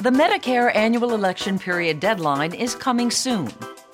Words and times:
The 0.00 0.08
Medicare 0.08 0.74
annual 0.74 1.12
election 1.12 1.58
period 1.58 2.00
deadline 2.00 2.54
is 2.54 2.74
coming 2.74 3.10
soon. 3.10 3.52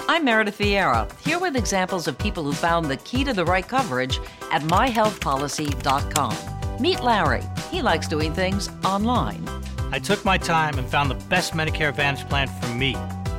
I'm 0.09 0.25
Meredith 0.25 0.57
Vieira, 0.57 1.11
here 1.27 1.41
with 1.41 1.57
examples 1.57 2.07
of 2.07 2.17
people 2.17 2.45
who 2.45 2.53
found 2.53 2.87
the 2.87 2.99
key 2.99 3.25
to 3.25 3.33
the 3.33 3.45
right 3.45 3.67
coverage 3.67 4.21
at 4.53 4.63
myhealthpolicy.com. 4.63 6.81
Meet 6.81 7.01
Larry. 7.01 7.43
He 7.73 7.83
likes 7.83 8.07
doing 8.07 8.33
things 8.33 8.71
online. 8.85 9.45
I 9.91 9.99
took 9.99 10.25
my 10.25 10.39
time 10.39 10.79
and 10.79 10.89
found 10.89 11.11
the 11.11 11.17
best 11.27 11.55
Medicare 11.55 11.89
Advantage 11.89 12.29
plan 12.29 12.47
for 12.47 12.69
me 12.69 12.95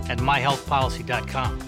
at 0.09 0.17
myhealthpolicy.com. 0.17 1.59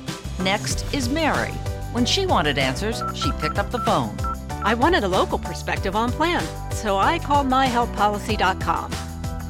Next 0.44 0.94
is 0.94 1.08
Mary. 1.08 1.54
When 1.94 2.06
she 2.06 2.26
wanted 2.26 2.58
answers, 2.58 3.02
she 3.16 3.32
picked 3.40 3.58
up 3.58 3.72
the 3.72 3.80
phone. 3.80 4.18
I 4.66 4.74
wanted 4.74 5.06
a 5.06 5.08
local 5.08 5.40
perspective 5.40 5.96
on 5.96 6.12
plan, 6.12 6.44
so 6.74 6.98
I 6.98 7.20
called 7.20 7.48
myhealthpolicy.com. 7.48 9.09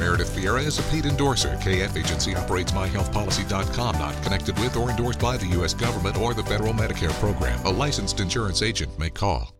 Meredith 0.00 0.34
Vieira 0.34 0.64
is 0.64 0.78
a 0.78 0.82
paid 0.84 1.04
endorser. 1.04 1.54
KF 1.60 1.94
Agency 1.94 2.34
operates 2.34 2.72
myhealthpolicy.com, 2.72 3.98
not 3.98 4.14
connected 4.22 4.58
with 4.58 4.74
or 4.76 4.88
endorsed 4.88 5.20
by 5.20 5.36
the 5.36 5.46
U.S. 5.58 5.74
government 5.74 6.16
or 6.16 6.32
the 6.32 6.42
federal 6.42 6.72
Medicare 6.72 7.12
program. 7.20 7.60
A 7.66 7.70
licensed 7.70 8.18
insurance 8.18 8.62
agent 8.62 8.90
may 8.98 9.10
call. 9.10 9.52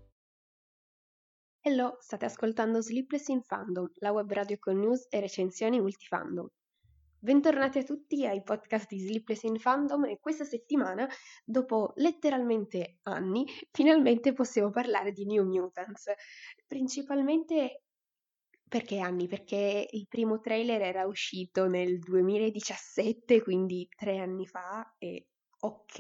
Hello, 1.62 1.98
state 2.00 2.24
ascoltando 2.24 2.80
Sleepless 2.80 3.28
in 3.28 3.42
Fandom, 3.42 3.90
la 4.00 4.12
web 4.12 4.32
radio 4.32 4.56
con 4.58 4.78
news 4.78 5.06
e 5.10 5.20
recensioni 5.20 5.78
multifandom. 5.78 6.48
Bentornati 7.18 7.80
a 7.80 7.82
tutti 7.82 8.26
ai 8.26 8.42
podcast 8.42 8.88
di 8.88 8.98
Sleepless 8.98 9.42
in 9.42 9.58
Fandom 9.58 10.06
e 10.06 10.18
questa 10.18 10.44
settimana, 10.44 11.06
dopo 11.44 11.92
letteralmente 11.96 12.96
anni, 13.02 13.44
finalmente 13.72 14.32
possiamo 14.32 14.70
parlare 14.70 15.12
di 15.12 15.26
New 15.26 15.44
Mutants. 15.44 16.06
Principalmente 16.66 17.82
perché 18.70 19.00
anni? 19.00 19.26
Perché 19.26 19.88
il 19.90 20.06
primo 20.08 20.38
trailer 20.40 20.80
era 20.80 21.04
uscito 21.06 21.66
nel 21.66 21.98
2017, 21.98 23.42
quindi 23.42 23.88
tre 23.96 24.18
anni 24.18 24.46
fa, 24.46 24.94
e 24.96 25.26
ok, 25.62 25.98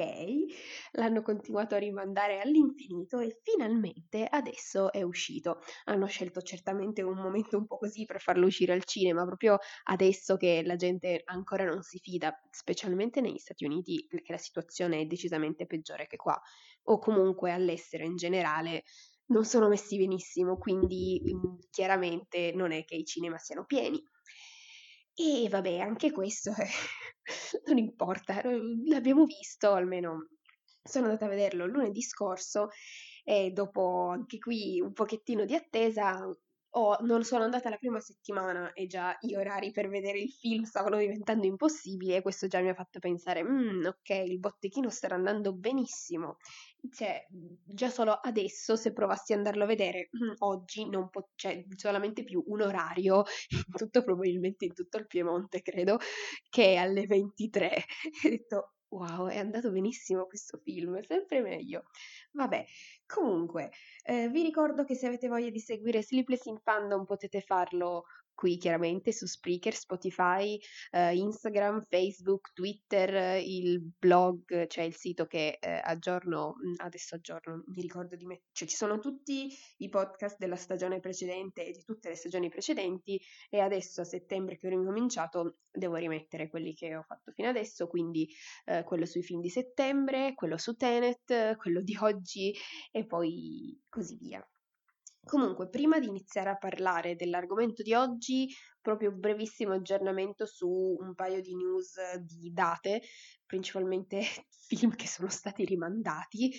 l'hanno 0.92 1.20
continuato 1.22 1.74
a 1.74 1.78
rimandare 1.78 2.40
all'infinito 2.40 3.18
e 3.18 3.40
finalmente 3.42 4.24
adesso 4.24 4.92
è 4.92 5.02
uscito. 5.02 5.58
Hanno 5.86 6.06
scelto 6.06 6.40
certamente 6.42 7.02
un 7.02 7.18
momento 7.18 7.58
un 7.58 7.66
po' 7.66 7.76
così 7.76 8.04
per 8.04 8.20
farlo 8.20 8.46
uscire 8.46 8.72
al 8.72 8.84
cinema, 8.84 9.24
proprio 9.26 9.58
adesso 9.86 10.36
che 10.36 10.62
la 10.64 10.76
gente 10.76 11.22
ancora 11.24 11.64
non 11.64 11.82
si 11.82 11.98
fida, 11.98 12.32
specialmente 12.50 13.20
negli 13.20 13.38
Stati 13.38 13.64
Uniti, 13.64 14.06
perché 14.08 14.30
la 14.32 14.38
situazione 14.38 15.00
è 15.00 15.06
decisamente 15.06 15.66
peggiore 15.66 16.06
che 16.06 16.16
qua, 16.16 16.40
o 16.84 16.98
comunque 16.98 17.50
all'estero 17.50 18.04
in 18.04 18.14
generale 18.16 18.84
non 19.30 19.44
sono 19.44 19.68
messi 19.68 19.96
benissimo, 19.96 20.56
quindi 20.58 21.20
mhmm, 21.24 21.58
chiaramente 21.70 22.52
non 22.54 22.72
è 22.72 22.84
che 22.84 22.94
i 22.96 23.04
cinema 23.04 23.38
siano 23.38 23.64
pieni. 23.64 24.02
E 25.14 25.48
vabbè, 25.48 25.78
anche 25.78 26.10
questo 26.12 26.50
eh, 26.50 26.68
non 27.66 27.78
importa, 27.78 28.40
l'abbiamo 28.86 29.24
visto, 29.24 29.72
almeno 29.72 30.28
sono 30.82 31.06
andata 31.06 31.26
a 31.26 31.28
vederlo 31.28 31.66
lunedì 31.66 32.00
scorso 32.02 32.68
e 33.22 33.50
dopo 33.50 34.08
anche 34.08 34.38
qui 34.38 34.80
un 34.80 34.92
pochettino 34.92 35.44
di 35.44 35.54
attesa 35.54 36.26
Oh, 36.74 36.96
non 37.00 37.24
sono 37.24 37.42
andata 37.42 37.68
la 37.68 37.76
prima 37.76 37.98
settimana 37.98 38.72
e 38.74 38.86
già 38.86 39.16
gli 39.20 39.34
orari 39.34 39.72
per 39.72 39.88
vedere 39.88 40.20
il 40.20 40.30
film 40.30 40.62
stavano 40.62 40.98
diventando 40.98 41.44
impossibili 41.46 42.14
e 42.14 42.22
questo 42.22 42.46
già 42.46 42.60
mi 42.60 42.68
ha 42.68 42.74
fatto 42.74 43.00
pensare, 43.00 43.42
mm, 43.42 43.86
ok, 43.86 44.10
il 44.10 44.38
botteghino 44.38 44.88
starà 44.88 45.16
andando 45.16 45.52
benissimo. 45.52 46.36
Cioè, 46.92 47.26
già 47.64 47.90
solo 47.90 48.12
adesso, 48.12 48.76
se 48.76 48.92
provassi 48.92 49.32
ad 49.32 49.38
andarlo 49.38 49.64
a 49.64 49.66
vedere 49.66 50.10
mm, 50.16 50.34
oggi, 50.38 50.88
non 50.88 51.08
po- 51.10 51.30
cioè, 51.34 51.64
solamente 51.74 52.22
più 52.22 52.42
un 52.46 52.60
orario, 52.62 53.24
tutto 53.76 54.04
probabilmente 54.04 54.64
in 54.66 54.72
tutto 54.72 54.96
il 54.98 55.06
Piemonte, 55.08 55.62
credo, 55.62 55.98
che 56.48 56.74
è 56.74 56.76
alle 56.76 57.06
23. 57.06 57.74
E 57.74 57.84
ho 58.26 58.30
detto, 58.30 58.72
wow, 58.90 59.28
è 59.28 59.38
andato 59.38 59.70
benissimo 59.70 60.26
questo 60.26 60.58
film, 60.58 61.00
sempre 61.02 61.40
meglio. 61.40 61.84
Vabbè, 62.32 62.64
comunque, 63.06 63.70
eh, 64.04 64.28
vi 64.28 64.42
ricordo 64.42 64.84
che 64.84 64.94
se 64.94 65.06
avete 65.06 65.28
voglia 65.28 65.50
di 65.50 65.60
seguire 65.60 66.02
Sleepless 66.02 66.44
in 66.46 66.58
Fandom 66.58 67.04
potete 67.04 67.40
farlo 67.40 68.04
qui 68.40 68.56
chiaramente 68.56 69.12
su 69.12 69.26
Spreaker, 69.26 69.74
Spotify, 69.74 70.58
eh, 70.92 71.14
Instagram, 71.14 71.84
Facebook, 71.86 72.54
Twitter, 72.54 73.38
il 73.44 73.82
blog, 73.98 74.66
cioè 74.66 74.84
il 74.84 74.94
sito 74.94 75.26
che 75.26 75.58
eh, 75.60 75.78
aggiorno, 75.84 76.54
mm, 76.54 76.76
adesso 76.78 77.16
aggiorno, 77.16 77.64
mi 77.66 77.82
ricordo 77.82 78.16
di 78.16 78.24
me, 78.24 78.44
cioè 78.52 78.66
ci 78.66 78.76
sono 78.76 78.98
tutti 78.98 79.54
i 79.76 79.88
podcast 79.90 80.38
della 80.38 80.56
stagione 80.56 81.00
precedente 81.00 81.66
e 81.66 81.72
di 81.72 81.84
tutte 81.84 82.08
le 82.08 82.14
stagioni 82.14 82.48
precedenti 82.48 83.20
e 83.50 83.60
adesso 83.60 84.00
a 84.00 84.04
settembre 84.04 84.56
che 84.56 84.68
ho 84.68 84.70
ricominciato 84.70 85.58
devo 85.70 85.96
rimettere 85.96 86.48
quelli 86.48 86.72
che 86.72 86.96
ho 86.96 87.02
fatto 87.02 87.32
fino 87.32 87.48
adesso, 87.50 87.88
quindi 87.88 88.26
eh, 88.64 88.84
quello 88.84 89.04
sui 89.04 89.22
film 89.22 89.42
di 89.42 89.50
settembre, 89.50 90.32
quello 90.34 90.56
su 90.56 90.76
Tenet, 90.76 91.56
quello 91.56 91.82
di 91.82 91.94
oggi 92.00 92.54
e 92.90 93.04
poi 93.04 93.78
così 93.90 94.16
via. 94.16 94.42
Comunque, 95.24 95.68
prima 95.68 95.98
di 95.98 96.08
iniziare 96.08 96.50
a 96.50 96.56
parlare 96.56 97.14
dell'argomento 97.14 97.82
di 97.82 97.94
oggi, 97.94 98.48
proprio 98.80 99.10
un 99.10 99.20
brevissimo 99.20 99.74
aggiornamento 99.74 100.46
su 100.46 100.96
un 100.98 101.14
paio 101.14 101.40
di 101.40 101.54
news 101.54 102.16
di 102.20 102.50
date, 102.52 103.02
principalmente 103.46 104.22
film 104.66 104.94
che 104.94 105.06
sono 105.06 105.28
stati 105.28 105.64
rimandati. 105.64 106.52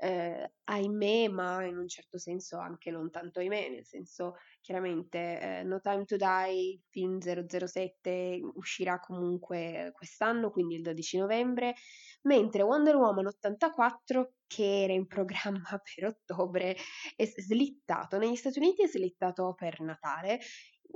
Eh, 0.00 0.52
ahimè, 0.62 1.26
ma 1.26 1.64
in 1.64 1.76
un 1.76 1.88
certo 1.88 2.18
senso 2.18 2.56
anche 2.58 2.92
non 2.92 3.10
tanto 3.10 3.40
ahimè, 3.40 3.68
nel 3.70 3.84
senso 3.84 4.36
chiaramente 4.60 5.40
eh, 5.40 5.62
No 5.64 5.80
Time 5.80 6.04
to 6.04 6.16
Die, 6.16 6.80
film 6.88 7.18
007 7.18 8.40
uscirà 8.54 9.00
comunque 9.00 9.90
quest'anno, 9.92 10.50
quindi 10.50 10.76
il 10.76 10.82
12 10.82 11.18
novembre, 11.18 11.74
mentre 12.22 12.62
Wonder 12.62 12.94
Woman 12.94 13.26
84, 13.26 14.34
che 14.46 14.82
era 14.84 14.92
in 14.92 15.06
programma 15.08 15.62
per 15.82 16.06
ottobre, 16.06 16.76
è 17.16 17.24
slittato. 17.24 18.18
Negli 18.18 18.36
Stati 18.36 18.58
Uniti 18.60 18.84
è 18.84 18.86
slittato 18.86 19.52
per 19.54 19.80
Natale, 19.80 20.38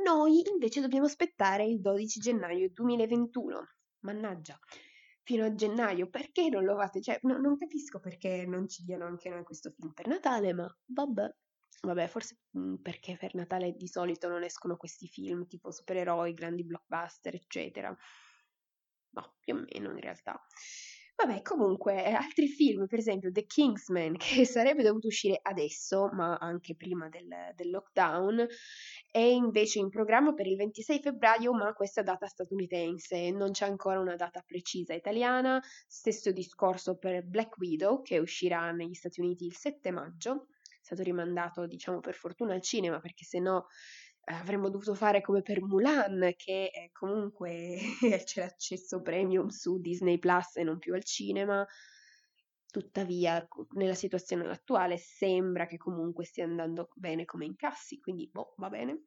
noi 0.04 0.42
invece 0.48 0.80
dobbiamo 0.80 1.06
aspettare 1.06 1.64
il 1.64 1.80
12 1.80 2.20
gennaio 2.20 2.70
2021. 2.72 3.66
Mannaggia, 4.00 4.58
fino 5.22 5.44
a 5.44 5.54
gennaio, 5.54 6.08
perché 6.08 6.48
non 6.48 6.64
lo 6.64 6.76
fate? 6.76 7.00
Cioè, 7.00 7.18
no, 7.22 7.38
non 7.38 7.56
capisco 7.56 8.00
perché 8.00 8.44
non 8.46 8.68
ci 8.68 8.84
diano 8.84 9.06
anche 9.06 9.28
noi 9.28 9.44
questo 9.44 9.70
film 9.70 9.92
per 9.92 10.06
Natale, 10.06 10.52
ma 10.52 10.76
vabbè. 10.86 11.34
Vabbè, 11.84 12.06
forse 12.06 12.38
mh, 12.50 12.76
perché 12.76 13.16
per 13.16 13.34
Natale 13.34 13.72
di 13.72 13.88
solito 13.88 14.28
non 14.28 14.44
escono 14.44 14.76
questi 14.76 15.08
film 15.08 15.46
tipo 15.46 15.70
supereroi, 15.72 16.32
grandi 16.34 16.64
blockbuster, 16.64 17.34
eccetera. 17.34 17.94
No, 19.14 19.34
più 19.40 19.54
o 19.54 19.58
meno 19.58 19.90
in 19.90 20.00
realtà. 20.00 20.40
Vabbè, 21.14 21.42
comunque, 21.42 22.04
eh, 22.04 22.12
altri 22.12 22.48
film, 22.48 22.86
per 22.86 22.98
esempio 22.98 23.30
The 23.30 23.44
Kingsman, 23.46 24.16
che 24.18 24.44
sarebbe 24.44 24.82
dovuto 24.82 25.06
uscire 25.06 25.38
adesso, 25.40 26.08
ma 26.12 26.36
anche 26.36 26.74
prima 26.74 27.08
del, 27.08 27.28
del 27.54 27.70
lockdown, 27.70 28.44
è 29.10 29.18
invece 29.18 29.78
in 29.78 29.88
programma 29.88 30.32
per 30.34 30.46
il 30.48 30.56
26 30.56 31.00
febbraio, 31.00 31.52
ma 31.52 31.72
questa 31.74 32.02
data 32.02 32.26
statunitense, 32.26 33.30
non 33.30 33.52
c'è 33.52 33.66
ancora 33.66 34.00
una 34.00 34.16
data 34.16 34.42
precisa 34.44 34.94
italiana. 34.94 35.62
Stesso 35.86 36.32
discorso 36.32 36.96
per 36.98 37.22
Black 37.24 37.56
Widow, 37.58 38.02
che 38.02 38.18
uscirà 38.18 38.72
negli 38.72 38.94
Stati 38.94 39.20
Uniti 39.20 39.44
il 39.46 39.54
7 39.54 39.90
maggio. 39.92 40.48
È 40.60 40.84
stato 40.84 41.02
rimandato, 41.02 41.66
diciamo, 41.66 42.00
per 42.00 42.14
fortuna 42.14 42.54
al 42.54 42.62
cinema, 42.62 42.98
perché 42.98 43.24
se 43.24 43.38
no 43.38 43.66
avremmo 44.24 44.68
dovuto 44.70 44.94
fare 44.94 45.20
come 45.20 45.42
per 45.42 45.62
Mulan, 45.62 46.32
che 46.36 46.90
comunque 46.92 47.76
c'è 48.24 48.40
l'accesso 48.40 49.00
premium 49.02 49.48
su 49.48 49.80
Disney 49.80 50.18
Plus 50.18 50.56
e 50.56 50.62
non 50.64 50.78
più 50.78 50.94
al 50.94 51.04
cinema. 51.04 51.66
Tuttavia, 52.70 53.46
nella 53.72 53.94
situazione 53.94 54.48
attuale 54.48 54.96
sembra 54.96 55.66
che 55.66 55.76
comunque 55.76 56.24
stia 56.24 56.44
andando 56.44 56.88
bene 56.94 57.24
come 57.24 57.44
incassi, 57.44 58.00
quindi 58.00 58.28
boh, 58.32 58.54
va 58.56 58.68
bene. 58.70 59.02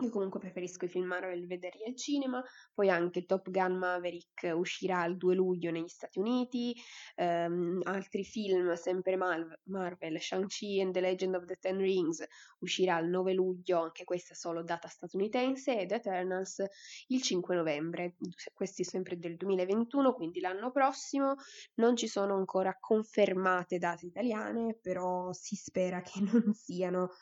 Io 0.00 0.10
comunque 0.10 0.38
preferisco 0.40 0.84
i 0.84 0.88
film 0.88 1.06
Marvel 1.06 1.46
vederli 1.46 1.84
al 1.84 1.96
cinema, 1.96 2.42
poi 2.74 2.90
anche 2.90 3.24
Top 3.24 3.48
Gun 3.50 3.78
Maverick 3.78 4.52
uscirà 4.54 5.02
il 5.06 5.16
2 5.16 5.34
luglio 5.34 5.70
negli 5.70 5.88
Stati 5.88 6.18
Uniti, 6.18 6.74
ehm, 7.14 7.80
altri 7.84 8.22
film 8.22 8.74
sempre 8.74 9.16
Mal- 9.16 9.58
Marvel, 9.64 10.20
Shang-Chi 10.20 10.82
and 10.82 10.92
the 10.92 11.00
Legend 11.00 11.36
of 11.36 11.44
the 11.46 11.56
Ten 11.56 11.78
Rings 11.78 12.22
uscirà 12.58 12.98
il 12.98 13.08
9 13.08 13.32
luglio, 13.32 13.80
anche 13.80 14.04
questa 14.04 14.34
solo 14.34 14.62
data 14.62 14.86
statunitense, 14.88 15.78
ed 15.80 15.90
Eternals 15.92 16.62
il 17.06 17.22
5 17.22 17.56
novembre, 17.56 18.16
questi 18.52 18.84
sempre 18.84 19.18
del 19.18 19.36
2021, 19.36 20.12
quindi 20.12 20.40
l'anno 20.40 20.70
prossimo, 20.72 21.36
non 21.76 21.96
ci 21.96 22.06
sono 22.06 22.36
ancora 22.36 22.76
confermate 22.78 23.78
date 23.78 24.04
italiane, 24.04 24.74
però 24.78 25.32
si 25.32 25.56
spera 25.56 26.02
che 26.02 26.20
non 26.20 26.52
siano 26.52 27.12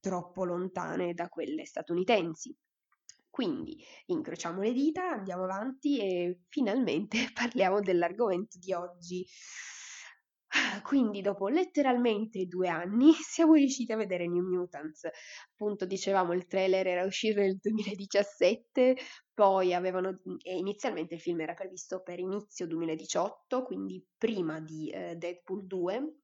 troppo 0.00 0.44
lontane 0.44 1.14
da 1.14 1.28
quelle 1.28 1.64
statunitensi. 1.64 2.54
Quindi 3.30 3.80
incrociamo 4.06 4.62
le 4.62 4.72
dita, 4.72 5.10
andiamo 5.10 5.44
avanti 5.44 6.00
e 6.00 6.40
finalmente 6.48 7.18
parliamo 7.32 7.80
dell'argomento 7.80 8.58
di 8.58 8.72
oggi. 8.72 9.24
Quindi 10.82 11.20
dopo 11.20 11.48
letteralmente 11.48 12.46
due 12.46 12.68
anni 12.68 13.12
siamo 13.20 13.54
riusciti 13.54 13.92
a 13.92 13.96
vedere 13.96 14.26
New 14.26 14.42
Mutants. 14.44 15.08
Appunto 15.52 15.84
dicevamo 15.84 16.32
il 16.32 16.46
trailer 16.46 16.86
era 16.86 17.04
uscito 17.04 17.40
nel 17.40 17.58
2017, 17.60 18.96
poi 19.34 19.74
avevano 19.74 20.20
inizialmente 20.44 21.14
il 21.14 21.20
film 21.20 21.40
era 21.40 21.54
previsto 21.54 22.02
per 22.02 22.18
inizio 22.18 22.66
2018, 22.66 23.62
quindi 23.62 24.04
prima 24.16 24.58
di 24.60 24.90
eh, 24.90 25.16
Deadpool 25.16 25.66
2 25.66 26.14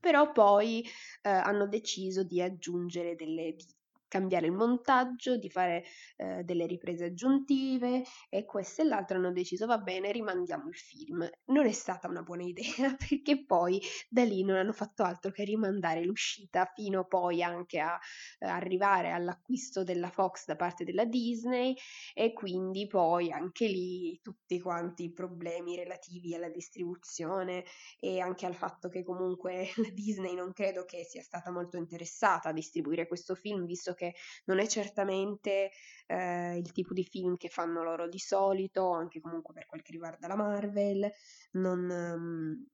però 0.00 0.32
poi 0.32 0.84
eh, 1.22 1.28
hanno 1.30 1.66
deciso 1.66 2.22
di 2.24 2.42
aggiungere 2.42 3.14
delle, 3.14 3.54
di 3.54 3.66
cambiare 4.08 4.46
il 4.46 4.52
montaggio, 4.52 5.36
di 5.36 5.50
fare 5.50 5.84
eh, 6.16 6.42
delle 6.42 6.66
riprese 6.66 7.06
aggiuntive 7.06 8.02
e 8.28 8.44
questo 8.44 8.82
e 8.82 8.86
l'altro 8.86 9.18
hanno 9.18 9.32
deciso 9.32 9.66
va 9.66 9.78
bene, 9.78 10.12
rimandiamo 10.12 10.68
il 10.68 10.76
film. 10.76 11.28
Non 11.46 11.66
è 11.66 11.72
stata 11.72 12.08
una 12.08 12.22
buona 12.22 12.42
idea 12.42 12.94
perché 12.96 13.44
poi 13.44 13.80
da 14.08 14.24
lì 14.24 14.44
non 14.44 14.56
hanno 14.56 14.72
fatto 14.72 15.02
altro 15.02 15.30
che 15.30 15.44
rimandare 15.44 16.04
l'uscita 16.04 16.70
fino 16.74 17.04
poi 17.06 17.42
anche 17.42 17.78
a 17.80 17.98
eh, 18.38 18.46
arrivare 18.46 19.10
all'acquisto 19.10 19.84
della 19.84 20.10
Fox 20.10 20.46
da 20.46 20.56
parte 20.56 20.84
della 20.84 21.04
Disney 21.04 21.76
e 22.14 22.32
quindi 22.32 22.86
poi 22.86 23.30
anche 23.30 23.66
lì 23.66 24.18
tutti 24.22 24.60
quanti 24.60 25.04
i 25.04 25.12
problemi 25.12 25.76
relativi 25.76 26.34
alla 26.34 26.48
distribuzione 26.48 27.64
e 28.00 28.20
anche 28.20 28.46
al 28.46 28.54
fatto 28.54 28.88
che 28.88 29.02
comunque 29.04 29.68
la 29.76 29.90
Disney 29.90 30.34
non 30.34 30.52
credo 30.52 30.84
che 30.84 31.04
sia 31.04 31.22
stata 31.22 31.50
molto 31.50 31.76
interessata 31.76 32.48
a 32.50 32.52
distribuire 32.52 33.06
questo 33.06 33.34
film 33.34 33.64
visto 33.66 33.94
che 33.98 34.14
non 34.44 34.60
è 34.60 34.66
certamente 34.66 35.70
eh, 36.06 36.56
il 36.56 36.72
tipo 36.72 36.94
di 36.94 37.04
film 37.04 37.36
che 37.36 37.48
fanno 37.48 37.82
loro 37.82 38.08
di 38.08 38.18
solito, 38.18 38.92
anche 38.92 39.20
comunque 39.20 39.52
per 39.52 39.66
quel 39.66 39.82
che 39.82 39.92
riguarda 39.92 40.28
la 40.28 40.36
Marvel. 40.36 41.10
Non, 41.52 41.90
um, 41.90 42.66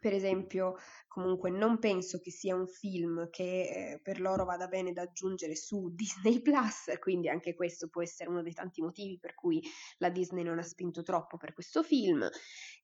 per 0.00 0.12
esempio, 0.14 0.74
comunque 1.06 1.50
non 1.50 1.78
penso 1.78 2.18
che 2.18 2.30
sia 2.32 2.56
un 2.56 2.66
film 2.66 3.28
che 3.30 3.92
eh, 3.92 4.00
per 4.02 4.20
loro 4.20 4.44
vada 4.44 4.66
bene 4.66 4.92
da 4.92 5.02
aggiungere 5.02 5.54
su 5.54 5.90
Disney 5.94 6.40
Plus, 6.40 6.92
quindi 6.98 7.28
anche 7.28 7.54
questo 7.54 7.88
può 7.88 8.02
essere 8.02 8.28
uno 8.30 8.42
dei 8.42 8.52
tanti 8.52 8.80
motivi 8.82 9.18
per 9.18 9.34
cui 9.34 9.62
la 9.98 10.10
Disney 10.10 10.42
non 10.42 10.58
ha 10.58 10.62
spinto 10.62 11.02
troppo 11.02 11.36
per 11.36 11.52
questo 11.52 11.82
film. 11.82 12.28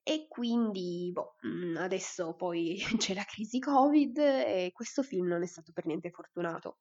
E 0.03 0.27
quindi, 0.29 1.11
boh, 1.13 1.37
mm, 1.47 1.77
adesso 1.77 2.35
poi 2.35 2.79
c'è 2.99 3.15
la 3.15 3.25
crisi 3.25 3.59
Covid 3.59 4.17
e 4.19 4.71
questo 4.73 5.03
film 5.03 5.27
non 5.27 5.43
è 5.43 5.47
stato 5.47 5.73
per 5.73 5.87
niente 5.87 6.11
fortunato. 6.11 6.79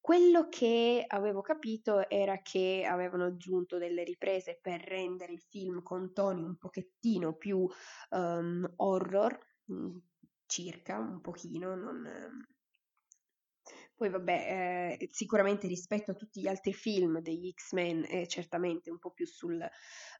Quello 0.00 0.48
che 0.48 1.04
avevo 1.06 1.42
capito 1.42 2.08
era 2.08 2.40
che 2.40 2.86
avevano 2.88 3.26
aggiunto 3.26 3.78
delle 3.78 4.04
riprese 4.04 4.58
per 4.60 4.80
rendere 4.80 5.32
il 5.32 5.42
film 5.42 5.82
con 5.82 6.12
toni 6.12 6.42
un 6.42 6.56
pochettino 6.56 7.34
più 7.34 7.68
um, 8.10 8.72
horror, 8.76 9.38
mm, 9.72 9.96
circa 10.46 10.98
un 10.98 11.20
pochino, 11.20 11.74
non... 11.74 12.46
Poi 13.94 14.10
vabbè, 14.10 14.96
eh, 15.00 15.08
sicuramente 15.10 15.66
rispetto 15.66 16.12
a 16.12 16.14
tutti 16.14 16.40
gli 16.40 16.46
altri 16.46 16.72
film 16.72 17.18
degli 17.20 17.52
X-Men 17.52 18.06
è 18.08 18.26
certamente 18.26 18.90
un 18.90 18.98
po' 18.98 19.10
più 19.10 19.26
sul 19.26 19.60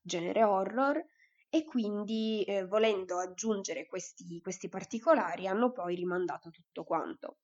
genere 0.03 0.43
horror 0.43 1.03
e 1.49 1.65
quindi 1.65 2.43
eh, 2.45 2.67
volendo 2.67 3.19
aggiungere 3.19 3.87
questi, 3.87 4.41
questi 4.41 4.69
particolari 4.69 5.47
hanno 5.47 5.73
poi 5.73 5.95
rimandato 5.95 6.51
tutto 6.51 6.85
quanto. 6.85 7.39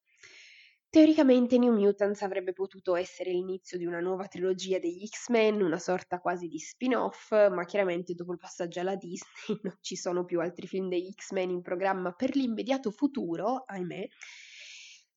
Teoricamente 0.95 1.59
New 1.59 1.77
Mutants 1.77 2.23
avrebbe 2.23 2.53
potuto 2.53 2.95
essere 2.95 3.33
l'inizio 3.33 3.77
di 3.77 3.85
una 3.85 3.99
nuova 3.99 4.29
trilogia 4.29 4.79
degli 4.79 5.05
X-Men, 5.05 5.61
una 5.61 5.81
sorta 5.81 6.21
quasi 6.21 6.47
di 6.47 6.61
spin-off, 6.61 7.33
ma 7.33 7.65
chiaramente 7.65 8.15
dopo 8.15 8.31
il 8.31 8.39
passaggio 8.39 8.79
alla 8.79 8.95
Disney 8.95 9.59
non 9.63 9.77
ci 9.81 9.97
sono 9.97 10.25
più 10.25 10.41
altri 10.41 10.69
film 10.69 10.89
degli 10.89 11.11
X-Men 11.11 11.51
in 11.51 11.63
programma 11.63 12.13
per 12.13 12.37
l'immediato 12.37 12.93
futuro, 12.93 13.65
ahimè. 13.67 14.07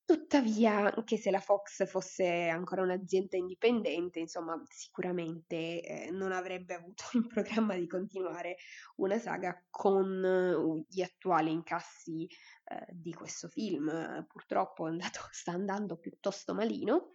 Tuttavia, 0.04 0.96
anche 0.96 1.18
se 1.18 1.30
la 1.30 1.42
Fox 1.42 1.86
fosse 1.86 2.48
ancora 2.48 2.82
un'azienda 2.82 3.38
indipendente, 3.38 4.20
insomma, 4.20 4.60
sicuramente 4.70 5.82
eh, 5.82 6.10
non 6.12 6.32
avrebbe 6.32 6.74
avuto 6.74 7.04
in 7.14 7.28
programma 7.28 7.76
di 7.76 7.86
continuare 7.86 8.56
una 8.96 9.20
saga 9.20 9.64
con 9.70 10.24
uh, 10.24 10.86
gli 10.90 11.04
attuali 11.04 11.52
incassi 11.52 12.28
eh, 12.70 12.86
di 12.92 13.14
questo 13.14 13.48
film. 13.48 14.26
Purtroppo 14.28 14.86
andato, 14.86 15.20
sta 15.32 15.52
andando 15.52 15.98
piuttosto 15.98 16.54
malino. 16.54 17.12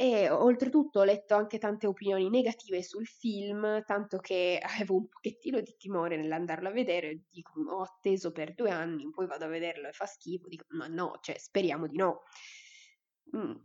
E 0.00 0.30
oltretutto 0.30 1.00
ho 1.00 1.04
letto 1.04 1.34
anche 1.34 1.58
tante 1.58 1.88
opinioni 1.88 2.28
negative 2.30 2.84
sul 2.84 3.06
film, 3.06 3.82
tanto 3.84 4.18
che 4.18 4.60
avevo 4.62 4.94
un 4.94 5.08
pochettino 5.08 5.60
di 5.60 5.74
timore 5.76 6.16
nell'andarlo 6.16 6.68
a 6.68 6.72
vedere. 6.72 7.24
Dico, 7.28 7.60
ho 7.60 7.82
atteso 7.82 8.30
per 8.30 8.54
due 8.54 8.70
anni, 8.70 9.10
poi 9.10 9.26
vado 9.26 9.46
a 9.46 9.48
vederlo 9.48 9.88
e 9.88 9.92
fa 9.92 10.06
schifo. 10.06 10.46
Dico, 10.46 10.66
ma 10.68 10.86
no, 10.86 11.18
cioè, 11.20 11.36
speriamo 11.38 11.88
di 11.88 11.96
no. 11.96 12.22
Mm. 13.36 13.56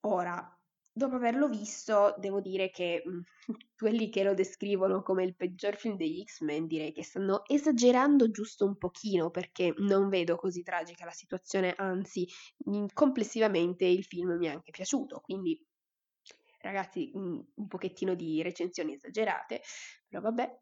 Ora, 0.00 0.61
Dopo 0.94 1.16
averlo 1.16 1.48
visto, 1.48 2.14
devo 2.18 2.40
dire 2.40 2.70
che 2.70 3.02
mh, 3.04 3.20
quelli 3.76 4.08
che 4.10 4.22
lo 4.22 4.34
descrivono 4.34 5.02
come 5.02 5.24
il 5.24 5.34
peggior 5.36 5.76
film 5.76 5.96
degli 5.96 6.22
X-Men 6.22 6.66
direi 6.66 6.92
che 6.92 7.02
stanno 7.02 7.44
esagerando 7.46 8.30
giusto 8.30 8.66
un 8.66 8.76
pochino 8.76 9.30
perché 9.30 9.72
non 9.78 10.08
vedo 10.08 10.36
così 10.36 10.62
tragica 10.62 11.04
la 11.06 11.10
situazione, 11.12 11.72
anzi, 11.76 12.26
mh, 12.66 12.86
complessivamente 12.92 13.84
il 13.86 14.04
film 14.04 14.36
mi 14.36 14.46
è 14.46 14.50
anche 14.50 14.70
piaciuto, 14.70 15.20
quindi 15.20 15.58
ragazzi, 16.60 17.10
mh, 17.12 17.40
un 17.54 17.66
pochettino 17.68 18.14
di 18.14 18.42
recensioni 18.42 18.94
esagerate, 18.94 19.62
però 20.08 20.20
vabbè, 20.22 20.58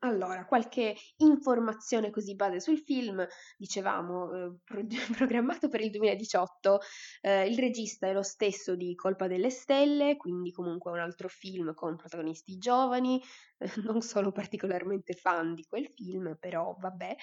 allora, 0.00 0.44
qualche 0.44 0.94
informazione 1.18 2.10
così 2.10 2.34
base 2.34 2.60
sul 2.60 2.78
film, 2.78 3.26
dicevamo, 3.56 4.32
eh, 4.32 4.56
pro- 4.64 4.86
programmato 5.16 5.68
per 5.68 5.80
il 5.80 5.90
2018, 5.90 6.80
eh, 7.20 7.46
il 7.48 7.58
regista 7.58 8.06
è 8.06 8.12
lo 8.12 8.22
stesso 8.22 8.74
di 8.76 8.94
Colpa 8.94 9.26
delle 9.26 9.50
Stelle, 9.50 10.16
quindi 10.16 10.52
comunque 10.52 10.90
un 10.92 10.98
altro 10.98 11.28
film 11.28 11.74
con 11.74 11.96
protagonisti 11.96 12.58
giovani, 12.58 13.22
eh, 13.58 13.70
non 13.84 14.00
sono 14.02 14.32
particolarmente 14.32 15.14
fan 15.14 15.54
di 15.54 15.64
quel 15.68 15.86
film, 15.88 16.36
però 16.38 16.76
vabbè. 16.78 17.14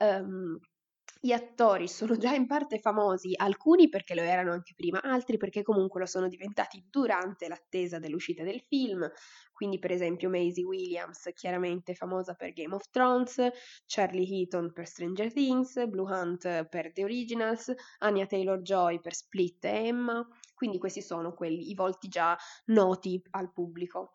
Um, 0.00 0.58
gli 1.20 1.32
attori 1.32 1.88
sono 1.88 2.16
già 2.16 2.32
in 2.32 2.46
parte 2.46 2.78
famosi, 2.78 3.32
alcuni 3.36 3.88
perché 3.88 4.14
lo 4.14 4.22
erano 4.22 4.52
anche 4.52 4.74
prima, 4.74 5.02
altri 5.02 5.36
perché 5.36 5.62
comunque 5.62 6.00
lo 6.00 6.06
sono 6.06 6.28
diventati 6.28 6.86
durante 6.88 7.48
l'attesa 7.48 7.98
dell'uscita 7.98 8.44
del 8.44 8.62
film. 8.68 9.10
Quindi, 9.52 9.80
per 9.80 9.90
esempio, 9.90 10.28
Maisie 10.30 10.62
Williams, 10.62 11.30
chiaramente 11.34 11.94
famosa 11.94 12.34
per 12.34 12.52
Game 12.52 12.74
of 12.74 12.88
Thrones, 12.90 13.36
Charlie 13.86 14.28
Heaton 14.28 14.72
per 14.72 14.86
Stranger 14.86 15.32
Things, 15.32 15.84
Blue 15.88 16.08
Hunt 16.08 16.68
per 16.68 16.92
The 16.92 17.02
Originals, 17.02 17.74
Anya 17.98 18.26
Taylor 18.26 18.60
Joy 18.60 19.00
per 19.00 19.14
Split 19.14 19.64
e 19.64 19.86
Emma. 19.88 20.24
Quindi, 20.54 20.78
questi 20.78 21.02
sono 21.02 21.34
quelli, 21.34 21.70
i 21.70 21.74
volti 21.74 22.06
già 22.06 22.38
noti 22.66 23.20
al 23.30 23.52
pubblico. 23.52 24.14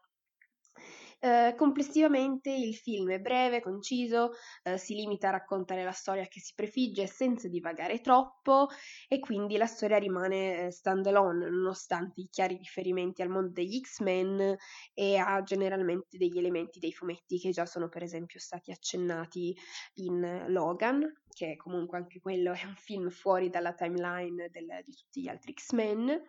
Eh, 1.26 1.56
complessivamente 1.56 2.52
il 2.52 2.76
film 2.76 3.10
è 3.12 3.20
breve, 3.22 3.62
conciso, 3.62 4.32
eh, 4.62 4.78
si 4.78 4.94
limita 4.94 5.30
a 5.30 5.32
raccontare 5.32 5.82
la 5.86 5.94
storia 5.94 6.26
che 6.26 6.42
si 6.42 6.52
prefigge 6.54 7.08
senza 7.08 7.48
divagare 7.48 8.02
troppo 8.02 8.68
e 9.08 9.20
quindi 9.20 9.56
la 9.56 9.66
storia 9.66 9.98
rimane 10.00 10.66
eh, 10.66 10.72
stand-alone 10.72 11.50
nonostante 11.50 12.20
i 12.20 12.28
chiari 12.30 12.58
riferimenti 12.58 13.22
al 13.22 13.30
mondo 13.30 13.54
degli 13.54 13.80
X-Men 13.80 14.58
e 14.94 15.16
ha 15.16 15.42
generalmente 15.44 16.18
degli 16.18 16.38
elementi 16.38 16.80
dei 16.80 16.92
fumetti 16.92 17.40
che 17.40 17.52
già 17.52 17.66
sono 17.66 17.88
per 17.88 18.04
esempio 18.04 18.42
stati 18.42 18.72
accennati 18.72 19.56
in 20.00 20.48
Logan, 20.50 21.10
che 21.30 21.56
comunque 21.56 22.00
anche 22.00 22.20
quello 22.20 22.52
è 22.52 22.66
un 22.66 22.76
film 22.76 23.10
fuori 23.10 23.50
dalla 23.50 23.74
timeline 23.74 24.50
del, 24.52 24.82
di 24.84 24.94
tutti 24.94 25.22
gli 25.22 25.30
altri 25.30 25.54
X-Men 25.54 26.22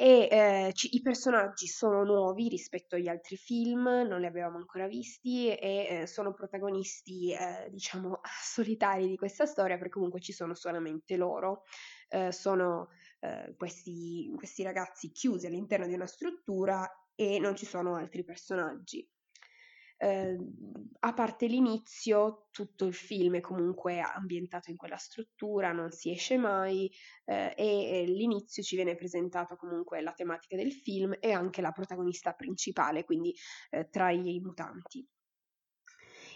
e 0.00 0.28
eh, 0.30 0.72
ci, 0.72 0.96
i 0.96 1.02
personaggi 1.02 1.66
sono 1.66 2.02
nuovi 2.04 2.48
rispetto 2.48 2.96
agli 2.96 3.06
altri 3.06 3.36
film, 3.36 3.82
non 3.82 4.20
li 4.20 4.24
avevamo 4.24 4.56
ancora 4.56 4.86
visti 4.86 5.54
e 5.54 6.00
eh, 6.00 6.06
sono 6.06 6.32
protagonisti, 6.32 7.32
eh, 7.32 7.68
diciamo, 7.68 8.20
solitari 8.42 9.06
di 9.08 9.16
questa 9.16 9.44
storia 9.44 9.76
perché 9.76 9.92
comunque 9.92 10.20
ci 10.22 10.32
sono 10.32 10.54
solamente 10.54 11.16
loro. 11.16 11.64
Eh, 12.08 12.32
sono 12.32 12.88
eh, 13.20 13.54
questi, 13.58 14.32
questi 14.36 14.62
ragazzi 14.62 15.10
chiusi 15.10 15.46
all'interno 15.46 15.86
di 15.86 15.92
una 15.92 16.06
struttura 16.06 16.88
e 17.14 17.38
non 17.38 17.54
ci 17.54 17.66
sono 17.66 17.96
altri 17.96 18.24
personaggi. 18.24 19.06
Eh, 20.02 20.34
a 21.00 21.12
parte 21.12 21.46
l'inizio, 21.46 22.46
tutto 22.50 22.86
il 22.86 22.94
film 22.94 23.36
è 23.36 23.40
comunque 23.40 24.00
ambientato 24.00 24.70
in 24.70 24.76
quella 24.76 24.96
struttura, 24.96 25.72
non 25.72 25.90
si 25.90 26.10
esce 26.10 26.38
mai 26.38 26.90
eh, 27.26 27.52
e 27.54 28.04
l'inizio 28.06 28.62
ci 28.62 28.76
viene 28.76 28.94
presentato 28.94 29.56
comunque 29.56 30.00
la 30.00 30.12
tematica 30.12 30.56
del 30.56 30.72
film 30.72 31.14
e 31.20 31.32
anche 31.32 31.60
la 31.60 31.72
protagonista 31.72 32.32
principale, 32.32 33.04
quindi 33.04 33.34
eh, 33.70 33.88
tra 33.90 34.10
i 34.10 34.40
mutanti. 34.40 35.06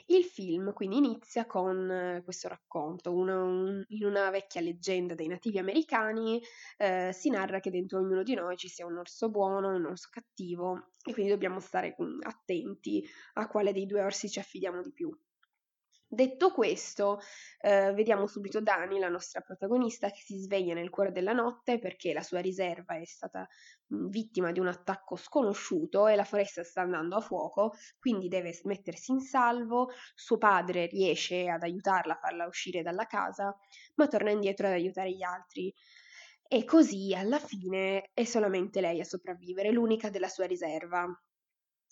Il 0.06 0.25
film 0.25 0.73
quindi 0.75 0.96
inizia 0.99 1.46
con 1.46 1.90
eh, 1.90 2.23
questo 2.25 2.49
racconto. 2.49 3.12
Una, 3.14 3.42
un, 3.42 3.82
in 3.88 4.04
una 4.04 4.30
vecchia 4.30 4.61
leggenda 4.61 5.14
dei 5.14 5.28
nativi 5.28 5.58
americani 5.58 6.42
eh, 6.76 7.11
si 7.12 7.30
narra 7.30 7.61
che 7.61 7.70
dentro 7.70 8.00
ognuno 8.00 8.23
di 8.23 8.34
noi 8.34 8.56
ci 8.56 8.68
sia 8.68 8.84
un 8.87 8.99
orso 8.99 9.30
buono 9.30 9.70
e 9.73 9.76
un 9.76 9.87
orso 9.87 10.08
cattivo 10.11 10.90
e 11.02 11.12
quindi 11.12 11.30
dobbiamo 11.30 11.58
stare 11.58 11.96
mm, 12.00 12.20
attenti 12.23 13.02
a 13.34 13.49
quale 13.49 13.73
dei 13.73 13.87
due 13.87 14.02
orsi 14.02 14.28
ci 14.28 14.38
affidiamo 14.38 14.82
di 14.82 14.92
più. 14.92 15.11
Detto 16.14 16.52
questo, 16.52 17.18
eh, 17.61 17.92
vediamo 17.92 18.26
subito 18.28 18.61
Dani, 18.61 19.00
la 19.00 19.09
nostra 19.09 19.40
protagonista, 19.40 20.11
che 20.11 20.21
si 20.21 20.38
sveglia 20.38 20.73
nel 20.73 20.88
cuore 20.88 21.11
della 21.11 21.33
notte 21.33 21.78
perché 21.80 22.12
la 22.12 22.23
sua 22.23 22.38
riserva 22.38 22.94
è 22.97 23.04
stata 23.04 23.49
mh, 23.88 24.09
vittima 24.11 24.52
di 24.52 24.61
un 24.61 24.68
attacco 24.68 25.16
sconosciuto 25.16 26.06
e 26.06 26.14
la 26.14 26.25
foresta 26.25 26.62
sta 26.62 26.83
andando 26.83 27.16
a 27.16 27.21
fuoco, 27.21 27.73
quindi 27.99 28.28
deve 28.28 28.56
mettersi 28.64 29.11
in 29.11 29.21
salvo. 29.21 29.90
Suo 30.14 30.38
padre 30.38 30.87
riesce 30.87 31.49
ad 31.49 31.62
aiutarla 31.64 32.12
a 32.14 32.18
farla 32.21 32.47
uscire 32.47 32.83
dalla 32.83 33.06
casa, 33.06 33.56
ma 33.97 34.06
torna 34.06 34.30
indietro 34.30 34.68
ad 34.68 34.75
aiutare 34.75 35.12
gli 35.12 35.23
altri. 35.23 35.75
E 36.47 36.64
così 36.64 37.12
alla 37.14 37.40
fine 37.40 38.11
è 38.14 38.25
solamente 38.25 38.80
lei 38.80 39.00
a 39.00 39.04
sopravvivere, 39.04 39.73
l'unica 39.73 40.11
della 40.11 40.28
sua 40.28 40.47
riserva. 40.47 41.06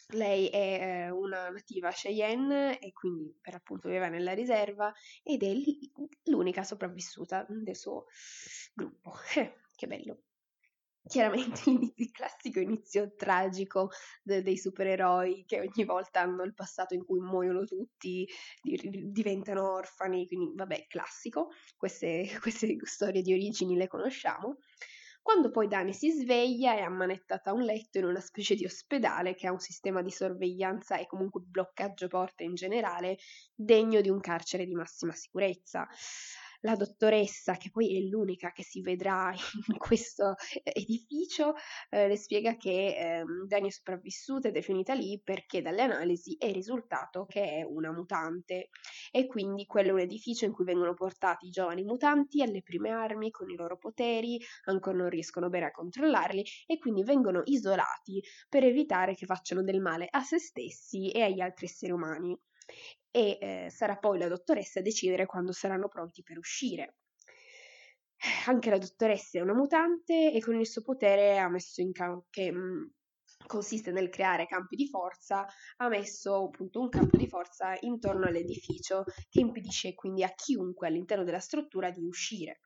Lei 0.09 0.49
è 0.49 1.07
eh, 1.07 1.11
una 1.11 1.49
nativa 1.49 1.91
Cheyenne 1.91 2.79
e 2.79 2.93
quindi 2.93 3.35
per 3.41 3.55
appunto 3.55 3.89
viveva 3.89 4.09
nella 4.09 4.35
riserva 4.35 4.93
ed 5.23 5.43
è 5.43 5.53
l'unica 6.25 6.63
sopravvissuta 6.63 7.47
del 7.49 7.77
suo 7.77 8.07
gruppo. 8.75 9.15
Eh, 9.37 9.61
che 9.75 9.87
bello. 9.87 10.23
Chiaramente 11.05 11.69
il 11.97 12.11
classico 12.13 12.61
inizio 12.61 13.15
tragico 13.17 13.91
de- 14.23 14.43
dei 14.43 14.57
supereroi 14.57 15.45
che 15.47 15.59
ogni 15.61 15.85
volta 15.85 16.21
hanno 16.21 16.45
il 16.45 16.55
passato 16.55 16.95
in 16.95 17.05
cui 17.05 17.19
muoiono 17.19 17.65
tutti, 17.65 18.27
di- 18.63 19.11
diventano 19.11 19.73
orfani, 19.73 20.27
quindi 20.29 20.53
vabbè, 20.55 20.87
classico, 20.89 21.49
queste, 21.77 22.25
queste 22.41 22.77
storie 22.85 23.23
di 23.23 23.33
origini 23.33 23.77
le 23.77 23.89
conosciamo. 23.89 24.59
Quando 25.23 25.51
poi 25.51 25.69
Dani 25.69 25.95
si 25.95 26.11
sveglia 26.11 26.75
è 26.75 26.81
ammanettata 26.81 27.51
a 27.51 27.53
un 27.53 27.63
letto 27.63 27.99
in 27.99 28.05
una 28.05 28.21
specie 28.21 28.57
di 28.57 28.65
ospedale 28.65 29.35
che 29.35 29.47
ha 29.47 29.53
un 29.53 29.61
sistema 29.61 30.03
di 30.03 30.11
sorveglianza 30.11 30.99
e 30.99 31.07
comunque 31.07 31.41
bloccaggio 31.41 32.09
porte 32.09 32.43
in 32.43 32.55
generale 32.55 33.19
degno 33.55 34.01
di 34.01 34.11
un 34.11 34.21
carcere 34.21 34.67
di 34.67 34.75
massima 34.75 35.13
sicurezza 35.13 35.87
la 36.63 36.77
dottoressa, 36.77 37.57
che 37.57 37.71
poi 37.71 37.97
è 37.97 38.01
l'unica 38.09 38.53
che 38.53 38.63
si 38.63 38.81
vedrà 38.81 39.33
in 39.67 39.77
questo 39.79 40.35
edificio, 40.63 41.55
eh, 41.91 42.09
le 42.09 42.17
spiega 42.17 42.57
che 42.57 43.21
eh, 43.21 43.25
Dani 43.47 43.69
è 43.69 43.71
sopravvissuta 43.71 44.49
ed 44.49 44.57
è 44.57 44.63
finita 44.63 44.95
lì 44.95 45.21
perché 45.23 45.63
dalle 45.63 45.83
analisi 45.83 46.37
è 46.39 46.51
risultato 46.53 47.27
che 47.27 47.43
è 47.43 47.63
una 47.63 47.93
mutante. 47.93 48.71
E 49.11 49.27
quindi 49.27 49.67
quello 49.67 49.91
è 49.91 49.93
un 49.93 50.01
edificio 50.01 50.45
in 50.45 50.53
cui 50.53 50.65
vengono 50.65 50.95
portati 50.95 51.47
i 51.47 51.51
giovani 51.51 51.85
mutanti 51.85 52.43
alle 52.43 52.63
prime 52.63 52.91
armi 52.91 53.31
con 53.31 53.51
i 53.51 53.57
loro 53.57 53.77
poteri, 53.77 54.41
ancora 54.65 54.97
non 54.97 55.09
riescono 55.09 55.49
bene 55.49 55.67
a 55.67 55.71
controllarli 55.71 56.45
e 56.67 56.79
quindi 56.79 57.03
vengono 57.03 57.43
isolati 57.45 58.23
per 58.49 58.65
evitare 58.65 59.15
che 59.15 59.27
facciano 59.27 59.63
del 59.63 59.81
male 59.81 60.07
a 60.11 60.23
se 60.23 60.39
stessi 60.39 61.11
e 61.11 61.23
agli 61.23 61.41
altri 61.41 61.67
esseri 61.67 61.93
umani 61.93 62.39
e 63.11 63.39
eh, 63.41 63.71
sarà 63.71 63.97
poi 63.97 64.19
la 64.19 64.29
dottoressa 64.29 64.81
a 64.81 64.83
decidere 64.83 65.27
quando 65.27 65.53
saranno 65.53 65.89
pronti 65.89 66.23
per 66.23 66.39
uscire. 66.39 66.97
Anche 68.47 68.71
la 68.71 68.79
dottoressa 68.79 69.39
è 69.39 69.43
una 69.43 69.55
mutante 69.55 70.33
e 70.33 70.41
con 70.41 70.59
il 70.59 70.67
suo 70.67 70.83
potere 70.83 71.39
ha 71.39 71.49
messo 71.49 71.81
in 71.81 71.93
campo 71.93 72.27
che 72.31 72.53
mh, 72.53 72.59
mm, 72.59 72.85
consiste 73.47 73.91
nel 73.91 74.09
creare 74.09 74.47
campi 74.47 74.77
di 74.77 74.89
forza, 74.89 75.45
ha 75.77 75.89
messo 75.89 76.45
appunto 76.45 76.81
un 76.81 76.89
campo 76.89 77.17
di 77.17 77.29
forza 77.29 77.77
intorno 77.81 78.27
all'edificio 78.27 79.05
che 79.29 79.41
impedisce 79.41 79.95
quindi 79.95 80.23
a 80.23 80.33
chiunque 80.35 80.87
all'interno 80.87 81.25
della 81.25 81.41
struttura 81.41 81.91
di 81.91 82.05
uscire. 82.05 82.61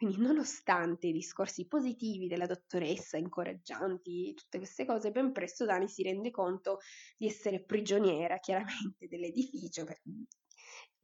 Quindi, 0.00 0.16
nonostante 0.18 1.08
i 1.08 1.12
discorsi 1.12 1.66
positivi 1.66 2.26
della 2.26 2.46
dottoressa, 2.46 3.18
incoraggianti, 3.18 4.32
tutte 4.32 4.56
queste 4.56 4.86
cose, 4.86 5.10
ben 5.10 5.30
presto 5.30 5.66
Dani 5.66 5.88
si 5.88 6.02
rende 6.02 6.30
conto 6.30 6.78
di 7.18 7.26
essere 7.26 7.62
prigioniera, 7.62 8.38
chiaramente, 8.38 9.08
dell'edificio, 9.08 9.84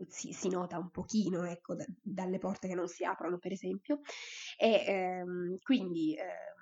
si, 0.08 0.32
si, 0.32 0.48
nota 0.48 0.78
un 0.78 0.88
pochino, 0.88 1.44
ecco, 1.44 1.74
da, 1.74 1.84
dalle 2.00 2.38
porte 2.38 2.68
che 2.68 2.74
non 2.74 2.88
si 2.88 3.04
aprono, 3.04 3.38
per 3.38 3.52
esempio, 3.52 4.00
e 4.56 4.84
ehm, 4.86 5.58
quindi... 5.58 6.14
Eh, 6.14 6.54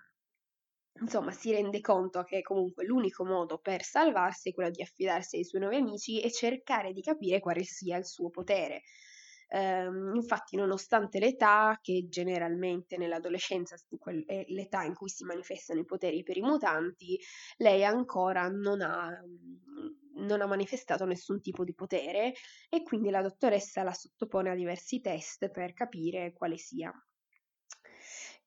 insomma, 1.00 1.30
si 1.30 1.52
rende 1.52 1.80
conto 1.80 2.22
che 2.24 2.40
comunque 2.42 2.84
l'unico 2.84 3.24
modo 3.24 3.58
per 3.58 3.82
salvarsi 3.82 4.48
è 4.48 4.52
quello 4.54 4.70
di 4.70 4.82
affidarsi 4.82 5.36
ai 5.36 5.44
suoi 5.44 5.60
nuovi 5.60 5.76
amici 5.76 6.20
e 6.20 6.32
cercare 6.32 6.92
di 6.92 7.00
capire 7.00 7.38
quale 7.40 7.62
sia 7.62 7.96
il 7.96 8.06
suo 8.06 8.30
potere. 8.30 8.82
Um, 9.54 10.16
infatti, 10.16 10.56
nonostante 10.56 11.20
l'età, 11.20 11.78
che 11.80 12.06
generalmente 12.08 12.96
nell'adolescenza 12.96 13.76
è 14.26 14.44
l'età 14.48 14.82
in 14.82 14.94
cui 14.94 15.08
si 15.08 15.24
manifestano 15.24 15.78
i 15.80 15.84
poteri 15.84 16.22
per 16.24 16.36
i 16.36 16.40
mutanti, 16.40 17.16
lei 17.58 17.84
ancora 17.84 18.48
non 18.48 18.80
ha, 18.80 19.10
mhmm, 19.24 20.26
non 20.26 20.40
ha 20.40 20.46
manifestato 20.46 21.04
nessun 21.04 21.40
tipo 21.40 21.62
di 21.64 21.74
potere 21.74 22.32
e 22.68 22.82
quindi 22.82 23.10
la 23.10 23.22
dottoressa 23.22 23.82
la 23.84 23.92
sottopone 23.92 24.50
a 24.50 24.54
diversi 24.54 25.00
test 25.00 25.48
per 25.50 25.72
capire 25.72 26.32
quale 26.32 26.56
sia. 26.56 26.92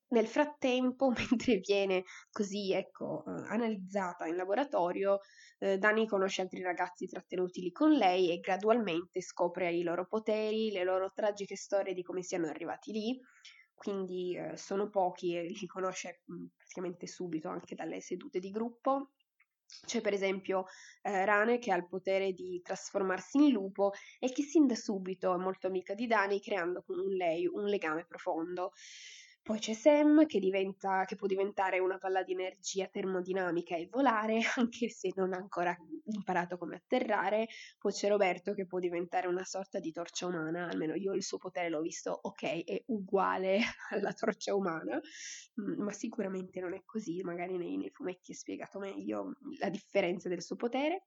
Nel 0.10 0.28
frattempo, 0.28 1.10
mentre 1.32 1.58
viene 1.58 2.04
così, 2.32 2.72
ecco, 2.74 3.24
eh, 3.26 3.32
analizzata 3.50 4.26
in 4.26 4.36
laboratorio, 4.36 5.20
eh, 5.60 5.78
Dani 5.78 6.08
conosce 6.08 6.42
altri 6.42 6.62
ragazzi 6.62 7.08
trattenuti 7.08 7.62
lì 7.62 7.72
con 7.72 7.92
lei 7.92 8.32
e 8.32 8.40
gradualmente 8.40 9.22
scopre 9.22 9.74
i 9.74 9.84
loro 9.84 10.06
poteri, 10.08 10.72
le 10.72 10.84
loro 10.84 11.12
tragiche 11.14 11.56
storie 11.58 11.94
di 11.94 12.04
come 12.04 12.22
siano 12.24 12.48
arrivati 12.48 12.92
lì. 12.92 13.20
Quindi 13.74 14.36
eh, 14.36 14.58
sono 14.58 14.90
pochi 14.90 15.36
e 15.36 15.44
li 15.44 15.66
conosce 15.68 16.22
mh, 16.26 16.46
praticamente 16.56 17.06
subito 17.08 17.50
anche 17.50 17.76
dalle 17.76 18.00
sedute 18.02 18.40
di 18.40 18.50
gruppo. 18.50 19.12
C'è 19.86 20.00
per 20.02 20.14
esempio 20.14 20.66
eh, 21.02 21.26
Rane 21.26 21.60
che 21.60 21.72
ha 21.74 21.76
il 21.76 21.88
potere 21.88 22.32
di 22.32 22.62
trasformarsi 22.64 23.38
in 23.38 23.52
lupo 23.52 23.92
e 24.20 24.32
che 24.32 24.42
sin 24.44 24.66
da 24.66 24.76
subito 24.76 25.34
è 25.34 25.38
molto 25.38 25.68
amica 25.68 25.94
di 25.94 26.08
Dani, 26.08 26.40
creando 26.40 26.82
con 26.84 26.96
lei 27.10 27.46
un 27.46 27.66
legame 27.66 28.06
profondo. 28.06 28.72
Poi 29.48 29.60
c'è 29.60 29.72
Sam 29.72 30.26
che, 30.26 30.40
diventa, 30.40 31.06
che 31.06 31.16
può 31.16 31.26
diventare 31.26 31.80
una 31.80 31.98
palla 31.98 32.22
di 32.22 32.34
energia 32.34 32.88
termodinamica 32.88 33.78
e 33.78 33.88
volare, 33.90 34.42
anche 34.58 34.90
se 34.90 35.14
non 35.16 35.32
ha 35.32 35.38
ancora 35.38 35.74
imparato 36.04 36.58
come 36.58 36.76
atterrare. 36.76 37.48
Poi 37.80 37.94
c'è 37.94 38.10
Roberto 38.10 38.54
che 38.54 38.66
può 38.68 38.80
diventare 38.80 39.28
una 39.28 39.46
sorta 39.46 39.80
di 39.80 39.94
torcia 39.94 40.26
umana, 40.26 40.68
almeno 40.68 40.96
io 40.96 41.14
il 41.14 41.24
suo 41.24 41.38
potere 41.38 41.70
l'ho 41.70 41.80
visto, 41.80 42.12
ok, 42.12 42.66
è 42.66 42.84
uguale 42.88 43.62
alla 43.92 44.12
torcia 44.12 44.54
umana, 44.54 45.00
mm, 45.62 45.82
ma 45.82 45.94
sicuramente 45.94 46.60
non 46.60 46.74
è 46.74 46.82
così, 46.84 47.22
magari 47.24 47.58
nei, 47.58 47.78
nei 47.78 47.90
fumetti 47.90 48.34
è 48.34 48.36
spiegato 48.36 48.80
meglio 48.80 49.38
la 49.60 49.70
differenza 49.70 50.28
del 50.28 50.44
suo 50.44 50.58
potere. 50.58 51.06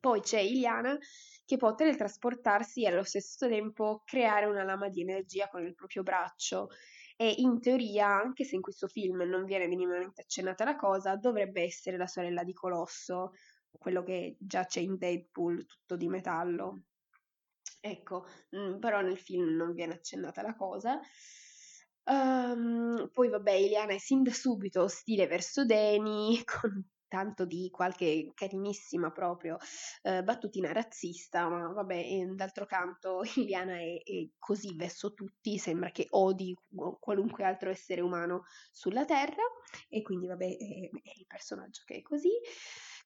Poi 0.00 0.20
c'è 0.20 0.40
Iliana 0.40 0.98
che 1.44 1.56
può 1.56 1.76
teletrasportarsi 1.76 2.82
e 2.82 2.88
allo 2.88 3.04
stesso 3.04 3.46
tempo 3.46 4.02
creare 4.04 4.46
una 4.46 4.64
lama 4.64 4.88
di 4.88 5.00
energia 5.00 5.48
con 5.48 5.64
il 5.64 5.76
proprio 5.76 6.02
braccio 6.02 6.70
e 7.16 7.34
in 7.38 7.60
teoria, 7.60 8.08
anche 8.08 8.44
se 8.44 8.56
in 8.56 8.60
questo 8.60 8.88
film 8.88 9.22
non 9.22 9.44
viene 9.44 9.66
minimamente 9.66 10.20
accennata 10.20 10.64
la 10.64 10.76
cosa, 10.76 11.16
dovrebbe 11.16 11.62
essere 11.62 11.96
la 11.96 12.06
sorella 12.06 12.44
di 12.44 12.52
Colosso, 12.52 13.32
quello 13.70 14.02
che 14.02 14.36
già 14.38 14.64
c'è 14.66 14.80
in 14.80 14.96
Deadpool, 14.96 15.64
tutto 15.66 15.96
di 15.96 16.08
metallo. 16.08 16.82
Ecco, 17.80 18.26
mm, 18.56 18.78
però 18.78 19.00
nel 19.00 19.18
film 19.18 19.54
non 19.56 19.72
viene 19.72 19.94
accennata 19.94 20.42
la 20.42 20.54
cosa. 20.54 21.00
Um, 22.04 23.08
poi 23.12 23.28
vabbè, 23.28 23.52
Iliana 23.52 23.94
è 23.94 23.98
sin 23.98 24.22
da 24.22 24.32
subito 24.32 24.82
ostile 24.82 25.26
verso 25.26 25.64
Dani, 25.64 26.42
con 26.44 26.84
tanto 27.08 27.44
di 27.44 27.68
qualche 27.70 28.30
carinissima 28.34 29.10
proprio 29.10 29.56
eh, 30.02 30.22
battutina 30.22 30.72
razzista, 30.72 31.48
ma 31.48 31.68
vabbè, 31.68 32.26
d'altro 32.34 32.66
canto 32.66 33.22
Iliana 33.36 33.76
è, 33.76 34.02
è, 34.02 34.28
così 34.38 34.74
verso 34.76 35.14
tutti, 35.14 35.58
sembra 35.58 35.90
che 35.90 36.06
odi 36.10 36.56
qualunque 36.98 37.44
altro 37.44 37.70
essere 37.70 38.00
umano 38.00 38.44
sulla 38.70 39.04
Terra 39.04 39.42
e 39.88 40.02
quindi 40.02 40.26
vabbè 40.26 40.44
è, 40.44 40.90
è 40.90 41.12
il 41.16 41.26
personaggio 41.26 41.82
che 41.84 41.96
è 41.96 42.02
così. 42.02 42.30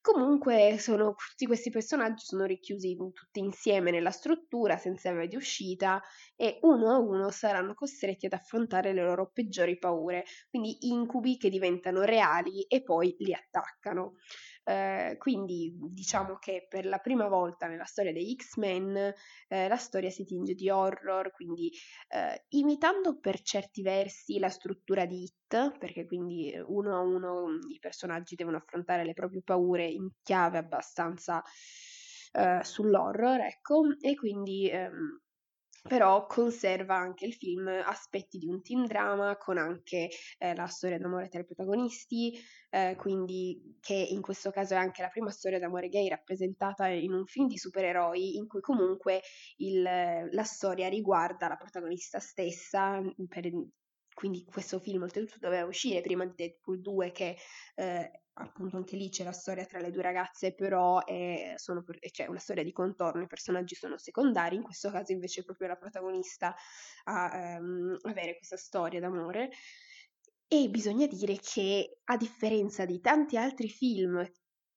Comunque 0.03 0.77
sono, 0.79 1.15
tutti 1.15 1.45
questi 1.47 1.69
personaggi 1.71 2.25
sono 2.25 2.45
richiusi 2.47 2.97
tutti 2.97 3.39
insieme 3.39 3.91
nella 3.91 4.11
struttura 4.11 4.79
senza 4.79 5.13
via 5.13 5.27
di 5.27 5.37
uscita 5.37 6.01
e 6.37 6.59
uno 6.63 6.91
a 6.91 6.99
uno 6.99 7.31
saranno 7.31 7.75
costretti 7.75 8.25
ad 8.25 8.33
affrontare 8.33 8.95
le 8.95 9.03
loro 9.03 9.31
peggiori 9.31 9.79
paure, 9.79 10.25
quindi 10.49 10.89
incubi 10.89 11.37
che 11.37 11.51
diventano 11.51 12.03
reali 12.03 12.63
e 12.63 12.83
poi 12.83 13.15
li 13.19 13.35
attaccano. 13.35 14.15
Eh, 14.71 15.17
quindi 15.19 15.75
diciamo 15.91 16.37
che 16.39 16.67
per 16.69 16.87
la 16.87 16.99
prima 16.99 17.27
volta 17.27 17.67
nella 17.67 17.87
storia 17.87 18.13
degli 18.13 18.37
X-Men 18.37 19.13
eh, 19.49 19.67
la 19.67 19.77
storia 19.77 20.11
si 20.11 20.25
tinge 20.25 20.55
di 20.55 20.71
horror, 20.71 21.33
quindi 21.33 21.73
eh, 22.09 22.45
imitando 22.51 23.19
per 23.19 23.43
certi 23.43 23.83
versi 23.83 24.39
la 24.39 24.49
struttura 24.49 25.07
di 25.07 25.25
It, 25.25 25.77
perché 25.77 26.07
quindi 26.07 26.55
uno 26.67 26.97
a 26.97 27.01
uno 27.01 27.59
i 27.69 27.81
personaggi 27.81 28.37
devono 28.37 28.59
affrontare 28.59 29.05
le 29.05 29.13
proprie 29.13 29.43
paure 29.43 29.87
in 29.87 30.09
chiave 30.23 30.59
abbastanza 30.59 31.43
eh, 32.33 32.61
sull'horror, 32.63 33.41
ecco, 33.41 33.83
e 34.01 34.15
quindi 34.15 34.71
ehm, 34.71 35.21
però 35.83 36.27
conserva 36.27 36.97
anche 36.97 37.27
il 37.27 37.35
film 37.35 37.69
aspetti 37.69 38.39
di 38.39 38.49
un 38.49 38.63
teen 38.63 38.87
drama 38.87 39.37
con 39.37 39.59
anche 39.59 40.09
eh, 40.39 40.55
la 40.55 40.67
storia 40.67 40.99
d'amore 40.99 41.29
tra 41.29 41.41
i 41.41 41.45
protagonisti, 41.45 42.39
eh, 42.71 42.97
quindi 42.97 43.77
che 43.81 43.95
in 43.95 44.21
questo 44.21 44.51
caso 44.51 44.75
è 44.75 44.77
anche 44.77 45.03
la 45.03 45.09
prima 45.09 45.31
storia 45.31 45.59
d'amore 45.59 45.89
gay 45.89 46.09
rappresentata 46.09 46.87
in 46.89 47.13
un 47.13 47.25
film 47.27 47.49
di 47.49 47.59
supereroi 47.59 48.37
in 48.37 48.47
cui 48.47 48.61
comunque 48.61 49.23
il, 49.57 49.83
la 49.83 50.45
storia 50.45 50.89
riguarda 50.89 51.49
la 51.49 51.57
protagonista 51.57 52.19
stessa 52.19 53.01
per, 53.29 53.51
quindi 54.21 54.45
questo 54.45 54.79
film 54.79 55.05
oltretutto 55.05 55.39
doveva 55.39 55.65
uscire 55.65 56.03
prima 56.03 56.27
di 56.27 56.35
Deadpool 56.37 56.83
2 56.83 57.11
che 57.11 57.39
eh, 57.75 58.11
appunto 58.35 58.77
anche 58.77 58.95
lì 58.97 59.09
c'è 59.09 59.25
la 59.25 59.33
storia 59.33 59.65
tra 59.65 59.81
le 59.81 59.91
due 59.91 60.03
ragazze 60.03 60.53
però 60.53 61.03
è, 61.07 61.55
per, 61.83 61.99
c'è 61.99 62.27
una 62.27 62.39
storia 62.39 62.63
di 62.63 62.71
contorno, 62.71 63.23
i 63.23 63.27
personaggi 63.27 63.75
sono 63.75 63.97
secondari, 63.97 64.57
in 64.57 64.63
questo 64.63 64.91
caso 64.91 65.13
invece 65.13 65.41
è 65.41 65.45
proprio 65.45 65.69
la 65.69 65.77
protagonista 65.77 66.55
a 67.05 67.55
ehm, 67.55 67.97
avere 68.03 68.37
questa 68.37 68.59
storia 68.59 69.01
d'amore. 69.01 69.49
E 70.47 70.69
bisogna 70.69 71.07
dire 71.07 71.39
che 71.41 72.01
a 72.05 72.19
differenza 72.19 72.85
di 72.85 73.01
tanti 73.01 73.39
altri 73.39 73.71
film 73.71 74.23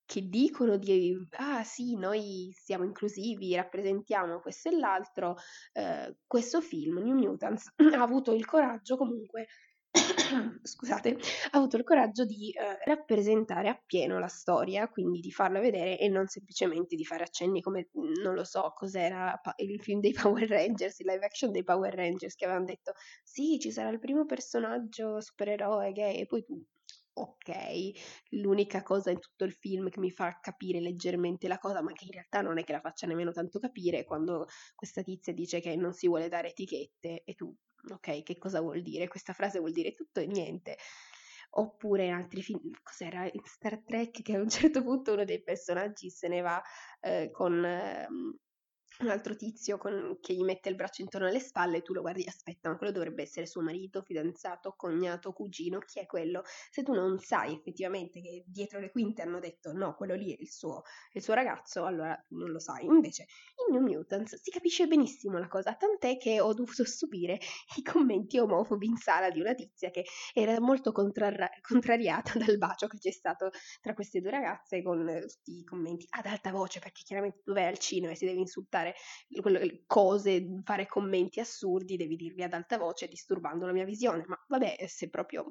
che 0.06 0.22
dicono 0.28 0.78
di 0.78 1.16
ah 1.38 1.64
sì, 1.64 1.96
noi 1.96 2.52
siamo 2.54 2.84
inclusivi, 2.84 3.56
rappresentiamo 3.56 4.40
questo 4.40 4.70
e 4.70 4.78
l'altro, 4.78 5.36
eh, 5.74 6.16
questo 6.28 6.62
film, 6.62 7.00
New 7.00 7.16
Mutants, 7.16 7.74
ha 7.96 8.02
avuto 8.02 8.34
il 8.34 8.46
coraggio 8.46 8.98
comunque 8.98 9.48
scusate, 10.64 11.18
ha 11.52 11.58
avuto 11.58 11.78
il 11.78 11.84
coraggio 11.84 12.26
di 12.26 12.52
eh, 12.52 12.80
rappresentare 12.86 13.70
appieno 13.70 14.18
la 14.20 14.28
storia, 14.28 14.90
quindi 14.90 15.20
di 15.20 15.32
farla 15.32 15.60
vedere 15.60 16.00
e 16.00 16.08
non 16.10 16.28
semplicemente 16.28 16.96
di 16.96 17.06
fare 17.06 17.24
accenni 17.24 17.62
come, 17.62 17.90
non 18.24 18.34
lo 18.34 18.44
so, 18.44 18.74
cos'era 18.76 19.40
il 19.58 19.80
film 19.82 20.00
dei 20.00 20.14
Power 20.20 20.48
Rangers, 20.48 21.00
il 21.00 21.08
live 21.08 21.26
action 21.26 21.52
dei 21.52 21.64
Power 21.64 21.94
Rangers 21.94 22.36
che 22.36 22.46
avevano 22.46 22.66
detto 22.66 22.94
sì, 23.24 23.60
ci 23.60 23.72
sarà 23.72 23.90
il 23.90 24.00
primo 24.00 24.26
personaggio 24.26 25.22
supereroe 25.22 25.92
gay 25.92 26.18
e 26.18 26.26
poi 26.26 26.44
tu 26.44 26.64
ok, 27.14 27.92
l'unica 28.32 28.82
cosa 28.82 29.12
in 29.12 29.20
tutto 29.20 29.44
il 29.44 29.54
film 29.54 29.90
che 29.90 30.00
mi 30.00 30.12
fa 30.12 30.40
capire 30.40 30.80
leggermente 30.80 31.48
la 31.48 31.60
cosa, 31.60 31.82
ma 31.82 31.92
che 31.94 32.06
in 32.06 32.12
realtà 32.12 32.42
non 32.42 32.58
è 32.58 32.64
che 32.64 32.72
la 32.72 32.80
faccia 32.80 33.08
nemmeno 33.08 33.32
tanto 33.32 33.60
capire, 33.60 34.00
è 34.00 34.04
quando 34.06 34.48
questa 34.76 35.02
tizia 35.04 35.34
dice 35.34 35.60
che 35.60 35.76
non 35.76 35.94
si 35.94 36.08
vuole 36.08 36.30
dare 36.30 36.50
etichette 36.50 37.24
e 37.24 37.34
tu, 37.36 37.56
ok, 37.92 38.24
che 38.24 38.38
cosa 38.38 38.62
vuol 38.62 38.82
dire? 38.82 39.08
Questa 39.08 39.34
frase 39.34 39.60
vuol 39.60 39.72
dire 39.72 39.94
tutto 39.94 40.20
e 40.20 40.26
niente. 40.26 40.78
Oppure 41.56 42.06
in 42.06 42.14
altri 42.14 42.42
film, 42.42 42.72
cos'era 42.82 43.26
in 43.26 43.42
Star 43.44 43.84
Trek 43.84 44.24
che 44.24 44.36
a 44.36 44.40
un 44.42 44.50
certo 44.50 44.82
punto 44.84 45.14
uno 45.14 45.24
dei 45.24 45.42
personaggi 45.44 46.10
se 46.10 46.28
ne 46.28 46.42
va 46.42 46.62
eh, 47.02 47.30
con... 47.32 47.64
Eh, 47.64 48.08
un 49.00 49.10
altro 49.10 49.36
tizio 49.36 49.78
con, 49.78 50.18
che 50.22 50.34
gli 50.34 50.44
mette 50.44 50.70
il 50.70 50.76
braccio 50.76 51.02
intorno 51.02 51.28
alle 51.28 51.40
spalle 51.40 51.78
e 51.78 51.82
tu 51.82 51.94
lo 51.94 52.02
guardi, 52.02 52.24
aspetta, 52.28 52.70
ma 52.70 52.78
quello 52.78 52.94
dovrebbe 52.94 53.24
essere 53.24 53.46
suo 53.46 53.62
marito, 53.62 54.02
fidanzato, 54.02 54.74
cognato, 54.78 55.34
cugino, 55.34 55.80
chi 55.80 56.00
è 56.00 56.06
quello? 56.06 56.44
Se 56.70 56.84
tu 56.84 56.94
non 56.94 57.18
sai 57.20 57.54
effettivamente 57.54 58.22
che 58.22 58.44
dietro 58.46 58.80
le 58.80 58.92
quinte 58.92 59.22
hanno 59.22 59.40
detto 59.40 59.74
no, 59.74 59.96
quello 59.96 60.16
lì 60.16 60.34
è 60.34 60.38
il 60.40 60.50
suo, 60.52 60.84
il 61.14 61.22
suo 61.22 61.34
ragazzo, 61.34 61.86
allora 61.86 62.18
non 62.30 62.52
lo 62.52 62.60
sai. 62.60 62.86
Invece 62.86 63.26
in 63.68 63.76
New 63.76 63.86
Mutants 63.86 64.40
si 64.42 64.52
capisce 64.52 64.88
benissimo 64.88 65.38
la 65.38 65.48
cosa, 65.48 65.76
tant'è 65.76 66.18
che 66.18 66.40
ho 66.40 66.54
dovuto 66.54 66.86
subire 66.86 67.40
i 67.78 67.82
commenti 67.82 68.38
omofobi 68.38 68.86
in 68.86 68.98
sala 68.98 69.30
di 69.30 69.40
una 69.40 69.54
tizia 69.54 69.90
che 69.90 70.06
era 70.34 70.60
molto 70.60 70.92
contrar- 70.92 71.62
contrariata 71.62 72.34
dal 72.40 72.58
bacio 72.58 72.88
che 72.88 72.98
c'è 72.98 73.12
stato 73.12 73.50
tra 73.82 73.94
queste 73.94 74.22
due 74.22 74.32
ragazze 74.32 74.82
con 74.82 75.06
tutti 75.28 75.60
i 75.60 75.64
commenti 75.64 76.06
ad 76.10 76.26
alta 76.26 76.52
voce 76.52 76.80
perché 76.80 77.02
chiaramente 77.04 77.42
vai 77.46 77.66
al 77.66 77.78
cinema 77.78 78.14
e 78.14 78.16
si 78.16 78.26
deve 78.26 78.40
insultare 78.40 78.83
fare 78.84 79.84
cose, 79.86 80.62
fare 80.64 80.88
commenti 80.88 81.40
assurdi, 81.40 81.96
devi 81.96 82.16
dirvi 82.16 82.44
ad 82.44 82.54
alta 82.54 82.78
voce 82.78 83.08
disturbando 83.08 83.66
la 83.66 83.72
mia 83.72 83.86
visione, 83.86 84.24
ma 84.28 84.38
vabbè, 84.48 84.86
se 84.88 85.10
proprio... 85.10 85.46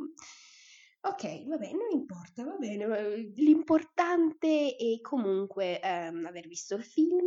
Ok, 1.05 1.49
vabbè, 1.49 1.73
non 1.73 1.91
importa, 1.91 2.45
va 2.45 2.57
bene. 2.57 2.87
L'importante 3.35 4.77
è 4.77 5.01
comunque 5.01 5.81
ehm, 5.81 6.27
aver 6.27 6.47
visto 6.47 6.77
il 6.77 6.85
film, 6.85 7.27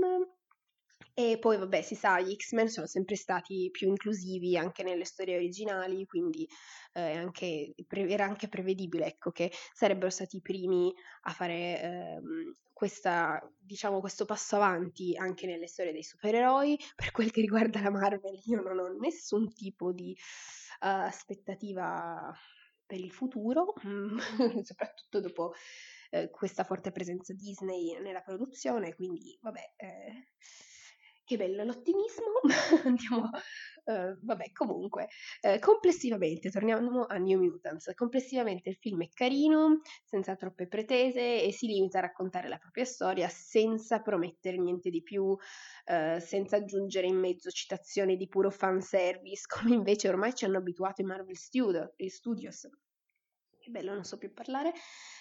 e 1.17 1.37
poi, 1.39 1.57
vabbè, 1.57 1.81
si 1.81 1.95
sa, 1.95 2.19
gli 2.19 2.35
X-Men 2.35 2.67
sono 2.67 2.87
sempre 2.87 3.15
stati 3.15 3.69
più 3.71 3.87
inclusivi 3.87 4.57
anche 4.57 4.83
nelle 4.83 5.05
storie 5.05 5.37
originali, 5.37 6.05
quindi 6.05 6.45
eh, 6.91 7.15
anche, 7.15 7.73
era 7.89 8.25
anche 8.25 8.49
prevedibile, 8.49 9.05
ecco, 9.05 9.31
che 9.31 9.49
sarebbero 9.73 10.09
stati 10.09 10.37
i 10.37 10.41
primi 10.41 10.93
a 11.21 11.31
fare 11.31 11.81
ehm, 11.81 12.53
questa, 12.73 13.41
diciamo, 13.57 14.01
questo 14.01 14.25
passo 14.25 14.57
avanti 14.57 15.15
anche 15.15 15.45
nelle 15.47 15.67
storie 15.67 15.93
dei 15.93 16.03
supereroi. 16.03 16.77
Per 16.95 17.11
quel 17.11 17.31
che 17.31 17.39
riguarda 17.39 17.79
la 17.79 17.91
Marvel, 17.91 18.37
io 18.43 18.61
non 18.61 18.77
ho 18.77 18.89
nessun 18.99 19.53
tipo 19.53 19.93
di 19.93 20.13
uh, 20.81 20.85
aspettativa 21.07 22.29
per 22.85 22.99
il 22.99 23.11
futuro, 23.11 23.73
soprattutto 24.63 25.21
dopo 25.21 25.53
eh, 26.11 26.29
questa 26.29 26.65
forte 26.65 26.91
presenza 26.91 27.33
Disney 27.33 27.99
nella 28.01 28.21
produzione, 28.21 28.93
quindi 28.93 29.37
vabbè, 29.41 29.73
eh, 29.77 30.27
che 31.25 31.37
bello 31.37 31.63
l'ottimismo, 31.63 32.39
andiamo 32.85 33.29
Uh, 33.85 34.17
vabbè, 34.19 34.51
comunque, 34.51 35.09
uh, 35.41 35.59
complessivamente, 35.59 36.49
torniamo 36.49 37.05
a 37.05 37.17
New 37.17 37.39
Mutants, 37.39 37.91
complessivamente 37.93 38.69
il 38.69 38.77
film 38.77 39.03
è 39.03 39.09
carino, 39.13 39.81
senza 40.03 40.35
troppe 40.35 40.67
pretese 40.67 41.43
e 41.43 41.51
si 41.51 41.67
limita 41.67 41.99
a 41.99 42.01
raccontare 42.01 42.47
la 42.47 42.57
propria 42.57 42.83
storia 42.83 43.29
senza 43.29 44.01
promettere 44.01 44.57
niente 44.57 44.89
di 44.89 45.03
più, 45.03 45.25
uh, 45.25 45.37
senza 46.17 46.55
aggiungere 46.55 47.05
in 47.05 47.19
mezzo 47.19 47.51
citazioni 47.51 48.17
di 48.17 48.27
puro 48.27 48.49
fanservice, 48.49 49.43
come 49.55 49.75
invece 49.75 50.09
ormai 50.09 50.33
ci 50.33 50.45
hanno 50.45 50.57
abituato 50.57 51.01
i 51.01 51.05
Marvel 51.05 51.37
Studios. 51.37 52.67
Che 53.59 53.69
bello, 53.69 53.93
non 53.93 54.03
so 54.03 54.17
più 54.17 54.33
parlare. 54.33 54.73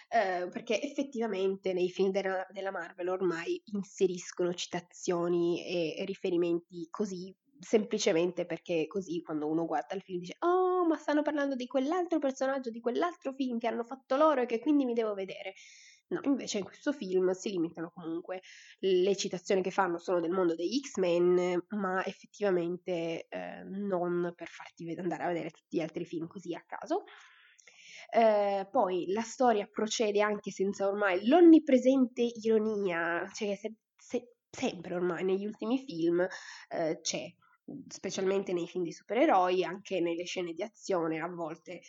Uh, 0.09 0.49
perché 0.49 0.81
effettivamente 0.81 1.73
nei 1.73 1.90
film 1.90 2.11
della, 2.11 2.47
della, 2.51 2.71
Marvel 2.71 3.09
ormai 3.09 3.61
inseriscono 3.73 4.55
citazioni 4.55 5.64
e, 5.64 5.97
e 5.99 6.05
riferimenti 6.05 6.87
così 6.90 7.35
semplicemente 7.59 8.47
perché 8.47 8.87
così 8.87 9.23
quando 9.23 9.49
uno 9.49 9.64
guarda 9.67 9.95
il 9.95 10.03
film 10.03 10.21
dice 10.21 10.37
oh 10.40 10.87
ma 10.87 10.97
stanno 10.97 11.23
parlando 11.23 11.55
di 11.57 11.67
quell'altro 11.67 12.19
personaggio 12.19 12.71
di 12.71 12.81
quell'altro 12.81 13.33
film 13.33 13.59
che 13.59 13.67
hanno 13.67 13.85
fatto 13.85 14.17
loro 14.17 14.43
e 14.43 14.47
che 14.47 14.61
quindi 14.61 14.85
mi 14.85 14.95
devo 14.95 15.14
vedere. 15.14 15.55
No 16.09 16.21
invece 16.25 16.59
in 16.59 16.64
questo 16.64 16.93
film 16.93 17.31
si 17.31 17.51
limitano 17.51 17.90
comunque 17.95 18.43
le 18.81 19.17
citazioni 19.17 19.62
che 19.62 19.71
fanno 19.71 19.99
sono 19.99 20.21
del 20.21 20.31
mondo 20.31 20.55
degli 20.55 20.79
X-Men 20.79 21.64
ma 21.69 22.05
effettivamente 22.05 23.27
eh, 23.27 23.62
non 23.64 24.33
per 24.37 24.49
farti 24.49 24.95
andare 24.99 25.23
a 25.23 25.29
vedere 25.29 25.51
tutti 25.51 25.79
gli 25.79 25.81
altri 25.81 26.05
film 26.05 26.27
così 26.27 26.55
a 26.55 26.62
caso 26.67 27.05
eh, 28.11 28.69
poi 28.71 29.07
la 29.09 29.23
storia 29.23 29.69
procede 29.71 30.21
anche 30.21 30.51
senza 30.51 30.87
ormai 30.87 31.27
l'onnipresente 31.27 32.23
ironia, 32.23 33.29
cioè 33.33 33.55
se, 33.57 33.75
se, 33.97 34.35
sempre 34.51 34.95
ormai 34.95 35.25
negli 35.25 35.47
ultimi 35.47 35.79
film 35.79 36.27
eh, 36.69 37.01
c'è 37.01 37.33
specialmente 37.88 38.53
nei 38.53 38.67
film 38.67 38.85
di 38.85 38.93
supereroi, 38.93 39.64
anche 39.64 40.01
nelle 40.01 40.25
scene 40.25 40.53
di 40.53 40.62
azione 40.62 41.21
a 41.21 41.29
volte 41.29 41.81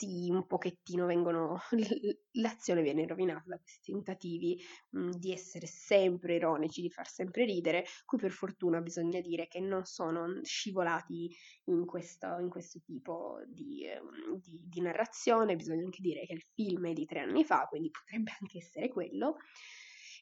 sì, 0.00 0.30
un 0.30 0.46
pochettino 0.46 1.04
vengono, 1.06 1.58
l'azione 2.32 2.80
viene 2.82 3.06
rovinata 3.06 3.42
da 3.46 3.58
questi 3.58 3.92
tentativi 3.92 4.58
mh, 4.90 5.10
di 5.10 5.32
essere 5.32 5.66
sempre 5.66 6.36
ironici, 6.36 6.80
di 6.80 6.90
far 6.90 7.06
sempre 7.06 7.44
ridere, 7.44 7.84
cui 8.06 8.18
per 8.18 8.30
fortuna 8.30 8.80
bisogna 8.80 9.20
dire 9.20 9.46
che 9.46 9.60
non 9.60 9.84
sono 9.84 10.40
scivolati 10.42 11.30
in 11.64 11.84
questo, 11.84 12.38
in 12.38 12.48
questo 12.48 12.80
tipo 12.82 13.40
di, 13.46 13.84
eh, 13.86 14.00
di, 14.42 14.60
di 14.64 14.80
narrazione, 14.80 15.56
bisogna 15.56 15.84
anche 15.84 16.00
dire 16.00 16.24
che 16.24 16.32
il 16.32 16.44
film 16.54 16.88
è 16.88 16.92
di 16.94 17.04
tre 17.04 17.20
anni 17.20 17.44
fa, 17.44 17.66
quindi 17.68 17.90
potrebbe 17.90 18.32
anche 18.40 18.58
essere 18.58 18.88
quello. 18.88 19.36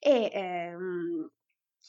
E 0.00 0.30
ehm, 0.32 1.28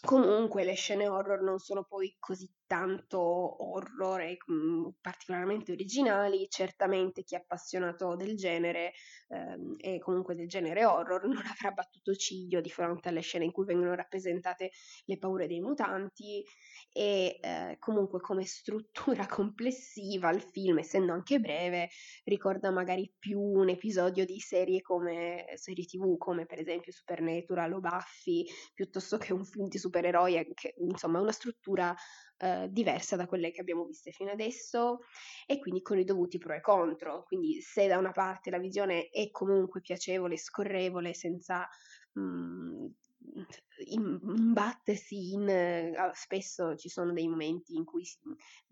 Comunque 0.01 0.63
le 0.63 0.75
scene 0.75 1.07
horror 1.07 1.41
non 1.41 1.59
sono 1.59 1.83
poi 1.83 2.15
così 2.19 2.49
tanto 2.65 3.19
horror 3.19 4.21
e 4.21 4.37
mh, 4.45 4.89
particolarmente 5.01 5.71
originali, 5.73 6.47
certamente 6.49 7.23
chi 7.23 7.35
è 7.35 7.39
appassionato 7.39 8.15
del 8.15 8.35
genere 8.37 8.93
ehm, 9.27 9.75
e 9.77 9.99
comunque 9.99 10.35
del 10.35 10.47
genere 10.47 10.85
horror 10.85 11.23
non 11.27 11.43
avrà 11.45 11.71
battuto 11.71 12.13
ciglio 12.13 12.61
di 12.61 12.69
fronte 12.69 13.09
alle 13.09 13.21
scene 13.21 13.45
in 13.45 13.51
cui 13.51 13.65
vengono 13.65 13.93
rappresentate 13.95 14.71
le 15.05 15.17
paure 15.17 15.47
dei 15.47 15.59
mutanti. 15.59 16.43
E 16.91 17.37
eh, 17.41 17.75
comunque 17.79 18.19
come 18.19 18.45
struttura 18.45 19.25
complessiva 19.27 20.31
il 20.31 20.41
film, 20.41 20.79
essendo 20.79 21.13
anche 21.13 21.39
breve, 21.39 21.89
ricorda 22.23 22.71
magari 22.71 23.13
più 23.17 23.39
un 23.39 23.69
episodio 23.69 24.25
di 24.25 24.39
serie 24.39 24.81
come 24.81 25.45
serie 25.55 25.85
tv 25.85 26.17
come 26.17 26.45
per 26.45 26.59
esempio 26.59 26.91
Supernatural 26.91 27.73
o 27.73 27.79
Buffy 27.79 28.45
piuttosto 28.73 29.17
che 29.17 29.33
un 29.33 29.45
film 29.45 29.67
di 29.67 29.77
supereroi, 29.89 30.53
che 30.53 30.75
insomma 30.77 31.19
una 31.19 31.31
struttura 31.31 31.93
eh, 32.37 32.67
diversa 32.69 33.15
da 33.15 33.25
quelle 33.27 33.51
che 33.51 33.61
abbiamo 33.61 33.85
viste 33.85 34.11
fino 34.11 34.31
adesso 34.31 34.99
e 35.45 35.59
quindi 35.59 35.81
con 35.81 35.97
i 35.97 36.03
dovuti 36.03 36.37
pro 36.37 36.53
e 36.53 36.61
contro. 36.61 37.23
Quindi 37.23 37.59
se 37.61 37.87
da 37.87 37.97
una 37.97 38.11
parte 38.11 38.49
la 38.49 38.59
visione 38.59 39.09
è 39.09 39.29
comunque 39.31 39.81
piacevole, 39.81 40.37
scorrevole, 40.37 41.13
senza 41.13 41.67
mh, 42.13 42.21
mm, 42.21 42.85
imbattersi 43.85 45.33
in 45.33 45.41
uh, 45.41 46.11
spesso 46.13 46.75
ci 46.75 46.89
sono 46.89 47.13
dei 47.13 47.27
momenti 47.27 47.75
in 47.75 47.85
cui 47.85 48.03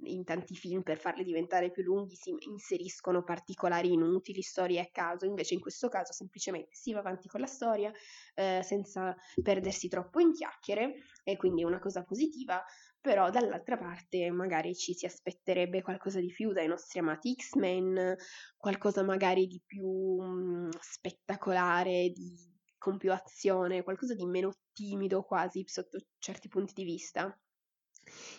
in 0.04 0.24
tanti 0.24 0.56
film 0.56 0.84
per 0.84 1.00
farli 1.00 1.24
diventare 1.24 1.72
più 1.72 1.84
lunghi 1.84 2.16
si 2.16 2.34
inseriscono 2.40 3.24
particolari 3.24 3.92
inutili 3.92 4.42
storie 4.42 4.80
a 4.80 4.90
caso. 4.92 5.26
Invece 5.26 5.54
in 5.54 5.60
questo 5.60 5.90
caso 5.90 6.14
semplicemente 6.14 6.76
si 6.76 6.94
va 6.94 7.00
avanti 7.00 7.28
con 7.28 7.42
la 7.42 7.48
storia 7.48 7.92
eh, 8.36 8.62
senza 8.64 9.16
perdersi 9.42 9.88
troppo 9.88 10.20
in 10.20 10.32
chiacchiere 10.32 10.96
e 11.24 11.38
quindi 11.38 11.62
è 11.62 11.66
una 11.66 11.80
cosa 11.80 12.04
positiva 12.04 12.64
però 13.00 13.30
dall'altra 13.30 13.78
parte 13.78 14.30
magari 14.32 14.76
ci 14.76 14.94
si 14.94 15.06
aspetterebbe 15.06 15.82
qualcosa 15.82 16.20
di 16.20 16.28
più 16.28 16.52
dai 16.52 16.68
nostri 16.68 17.00
amati 17.00 17.36
X-Men, 17.36 18.18
qualcosa 18.58 19.02
magari 19.02 19.48
di 19.48 19.62
più 19.66 19.88
mh, 19.88 20.72
spettacolare, 20.78 22.10
di, 22.10 22.57
con 22.78 22.98
più 22.98 23.12
azione, 23.12 23.84
qualcosa 23.84 24.14
di 24.14 24.26
meno 24.26 24.54
timido 24.74 25.24
quasi 25.24 25.64
sotto 25.68 26.00
certi 26.20 26.48
punti 26.48 26.74
di 26.74 26.84
vista. 26.84 27.38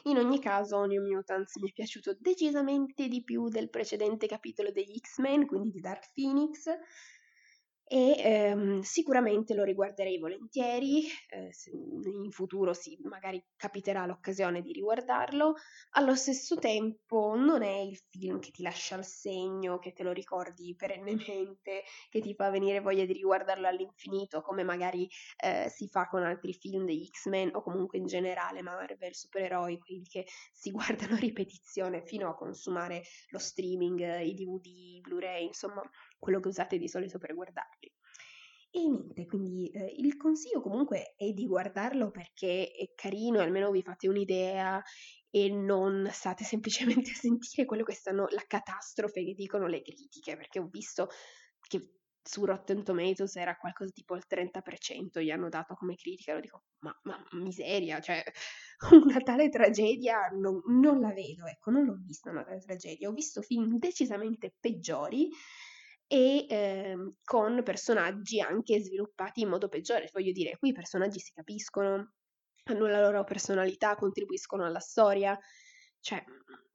In 0.05 0.17
ogni 0.17 0.41
caso, 0.41 0.85
New 0.85 1.05
Mutants 1.05 1.57
mi 1.57 1.69
è 1.69 1.73
piaciuto 1.73 2.17
decisamente 2.19 3.09
di 3.09 3.23
più 3.23 3.49
del 3.49 3.69
precedente 3.69 4.27
capitolo 4.27 4.71
degli 4.71 4.99
X-Men, 4.99 5.47
quindi 5.47 5.71
di 5.71 5.81
Dark 5.81 6.11
Phoenix, 6.15 6.69
e 7.89 8.21
ehm, 8.23 8.81
sicuramente 8.81 9.55
lo 9.55 9.65
riguarderei 9.65 10.19
volentieri, 10.19 11.07
eh, 11.31 11.51
in 12.25 12.31
futuro 12.31 12.75
sì, 12.75 12.99
magari 13.03 13.43
capiterà 13.57 14.05
l'occasione 14.05 14.61
di 14.61 14.73
riguardarlo, 14.73 15.55
allo 15.93 16.15
stesso 16.15 16.57
tempo 16.57 17.35
non 17.35 17.63
è 17.63 17.79
il 17.79 17.97
film 18.11 18.39
che 18.41 18.51
ti 18.51 18.63
lascia 18.63 18.97
il 18.97 19.05
segno, 19.05 19.79
che 19.79 19.93
te 19.93 20.03
lo 20.03 20.13
ricordi 20.13 20.75
perennemente, 20.77 21.83
che 22.11 22.21
ti 22.21 22.35
fa 22.35 22.51
venire 22.51 22.81
voglia 22.81 23.05
di 23.07 23.15
riguardarlo 23.15 23.67
all'infinito, 23.67 24.43
come 24.43 24.65
magari 24.65 25.09
eh, 25.43 25.69
si 25.71 25.89
fa 25.89 26.07
con 26.09 26.23
altri 26.25 26.53
film 26.53 26.85
degli 26.85 27.07
X-Men 27.07 27.55
o 27.55 27.63
comunque 27.63 27.99
in 27.99 28.07
generale 28.07 28.63
Marvel, 28.63 29.15
supereroi, 29.15 29.79
quelli 29.79 30.05
che 30.05 30.27
si 30.53 30.71
guardano 31.09 31.15
a 31.15 31.19
ripetizione 31.19 32.03
fino 32.05 32.29
a 32.29 32.35
consumare 32.35 33.03
lo 33.31 33.39
streaming, 33.39 34.21
i 34.21 34.35
DVD, 34.35 35.01
Blu-ray, 35.01 35.47
insomma 35.47 35.83
quello 36.19 36.41
che 36.41 36.49
usate 36.49 36.79
di 36.79 36.89
solito 36.89 37.19
per 37.19 37.35
guardarli. 37.35 37.93
E 38.71 38.87
niente, 38.87 39.25
quindi 39.25 39.71
eh, 39.71 39.95
il 39.97 40.17
consiglio 40.17 40.61
comunque 40.61 41.15
è 41.17 41.33
di 41.33 41.47
guardarlo 41.47 42.11
perché 42.11 42.71
è 42.71 42.93
carino, 42.95 43.41
almeno 43.41 43.71
vi 43.71 43.83
fate 43.83 44.09
un'idea 44.09 44.83
e 45.31 45.49
non 45.51 46.09
state 46.13 46.45
semplicemente 47.05 47.11
a 47.11 47.15
sentire 47.15 47.65
quello 47.65 47.83
che 47.83 47.95
stanno, 47.95 48.27
la 48.31 48.45
catastrofe 48.47 49.25
che 49.25 49.35
dicono 49.35 49.67
le 49.67 49.81
critiche, 49.81 50.37
perché 50.37 50.59
ho 50.59 50.69
visto 50.71 51.09
che 51.67 51.93
su 52.23 52.45
Rotten 52.45 52.85
Tomatoes 52.85 53.37
era 53.37 53.57
qualcosa 53.57 53.91
tipo 53.91 54.15
il 54.15 54.25
30% 54.29 55.23
gli 55.23 55.31
hanno 55.31 55.49
dato 55.49 55.75
come 55.75 55.95
critica, 55.95 56.35
lo 56.35 56.41
dico, 56.41 56.65
ma, 56.81 56.95
ma 57.05 57.17
miseria, 57.33 58.01
cioè 58.01 58.23
una 59.03 59.19
tale 59.21 59.49
tragedia 59.49 60.29
non, 60.39 60.61
non 60.67 61.01
la 61.01 61.13
vedo, 61.15 61.47
ecco, 61.47 61.71
non 61.71 61.87
l'ho 61.87 61.97
vista 62.05 62.29
una 62.31 62.45
tale 62.45 62.61
tragedia, 62.61 63.09
ho 63.09 63.13
visto 63.13 63.41
film 63.41 63.79
decisamente 63.79 64.55
peggiori 64.61 65.31
e 66.09 66.47
ehm, 66.49 67.17
con 67.23 67.63
personaggi 67.63 68.41
anche 68.41 68.81
sviluppati 68.81 69.43
in 69.43 69.49
modo 69.49 69.69
peggiore. 69.69 70.09
Voglio 70.13 70.33
dire, 70.33 70.57
qui 70.59 70.71
i 70.71 70.73
personaggi 70.73 71.21
si 71.21 71.33
capiscono, 71.33 72.15
hanno 72.65 72.87
la 72.87 73.01
loro 73.01 73.23
personalità, 73.25 73.95
contribuiscono 73.95 74.65
alla 74.65 74.81
storia. 74.81 75.39
Cioè, 76.01 76.25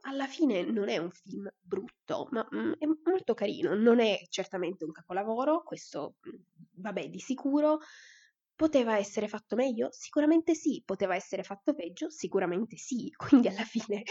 alla 0.05 0.27
fine 0.27 0.63
non 0.63 0.87
è 0.87 0.97
un 0.97 1.09
film 1.11 1.49
brutto, 1.59 2.27
ma 2.31 2.47
mm, 2.55 2.73
è 2.77 2.85
molto 3.05 3.33
carino. 3.33 3.73
Non 3.73 3.99
è 3.99 4.21
certamente 4.29 4.85
un 4.85 4.91
capolavoro, 4.91 5.63
questo 5.63 6.15
mm, 6.27 6.35
vabbè, 6.75 7.09
di 7.09 7.19
sicuro, 7.19 7.79
Poteva 8.63 8.97
essere 8.97 9.27
fatto 9.27 9.57
meglio? 9.57 9.89
Sicuramente 9.91 10.55
sì. 10.55 10.81
Poteva 10.85 11.15
essere 11.15 11.43
fatto 11.43 11.73
peggio? 11.73 12.09
Sicuramente 12.09 12.77
sì. 12.77 13.11
Quindi 13.17 13.49
alla 13.49 13.65
fine, 13.65 14.03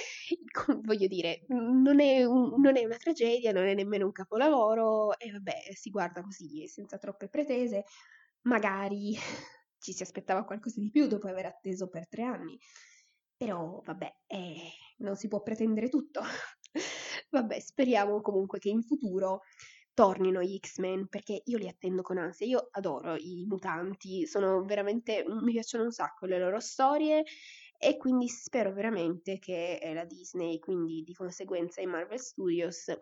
voglio 0.82 1.06
dire, 1.06 1.46
non 1.48 2.00
è, 2.00 2.22
un, 2.22 2.60
non 2.60 2.76
è 2.76 2.84
una 2.84 2.98
tragedia, 2.98 3.50
non 3.50 3.64
è 3.64 3.72
nemmeno 3.72 4.04
un 4.04 4.12
capolavoro 4.12 5.18
e 5.18 5.30
vabbè, 5.32 5.72
si 5.72 5.88
guarda 5.88 6.20
così, 6.20 6.68
senza 6.68 6.98
troppe 6.98 7.30
pretese. 7.30 7.84
Magari 8.42 9.16
ci 9.78 9.94
si 9.94 10.02
aspettava 10.02 10.44
qualcosa 10.44 10.80
di 10.80 10.90
più 10.90 11.06
dopo 11.06 11.28
aver 11.28 11.46
atteso 11.46 11.88
per 11.88 12.06
tre 12.06 12.22
anni. 12.24 12.58
Però 13.34 13.80
vabbè, 13.82 14.14
eh, 14.26 14.70
non 14.98 15.16
si 15.16 15.28
può 15.28 15.40
pretendere 15.40 15.88
tutto. 15.88 16.20
vabbè, 17.30 17.58
speriamo 17.58 18.20
comunque 18.20 18.58
che 18.58 18.68
in 18.68 18.82
futuro 18.82 19.40
tornino 19.94 20.42
gli 20.42 20.58
X-Men 20.58 21.08
perché 21.08 21.42
io 21.44 21.58
li 21.58 21.68
attendo 21.68 22.02
con 22.02 22.18
ansia. 22.18 22.46
Io 22.46 22.68
adoro 22.70 23.16
i 23.16 23.44
mutanti, 23.46 24.26
sono 24.26 24.64
veramente 24.64 25.24
mi 25.26 25.52
piacciono 25.52 25.84
un 25.84 25.92
sacco 25.92 26.26
le 26.26 26.38
loro 26.38 26.60
storie 26.60 27.24
e 27.78 27.96
quindi 27.96 28.28
spero 28.28 28.72
veramente 28.72 29.38
che 29.38 29.76
eh, 29.76 29.92
la 29.92 30.04
Disney, 30.04 30.58
quindi 30.58 31.02
di 31.02 31.12
conseguenza 31.12 31.80
i 31.80 31.86
Marvel 31.86 32.20
Studios 32.20 32.92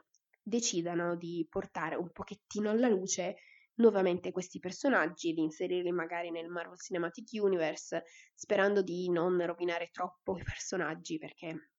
decidano 0.43 1.17
di 1.17 1.47
portare 1.49 1.97
un 1.97 2.11
pochettino 2.11 2.71
alla 2.71 2.89
luce 2.89 3.37
nuovamente 3.75 4.33
questi 4.33 4.59
personaggi, 4.59 5.33
di 5.33 5.43
inserirli 5.43 5.93
magari 5.93 6.31
nel 6.31 6.49
Marvel 6.49 6.79
Cinematic 6.79 7.29
Universe, 7.43 8.05
sperando 8.35 8.83
di 8.83 9.11
non 9.11 9.45
rovinare 9.45 9.89
troppo 9.91 10.37
i 10.37 10.43
personaggi 10.43 11.19
perché 11.19 11.71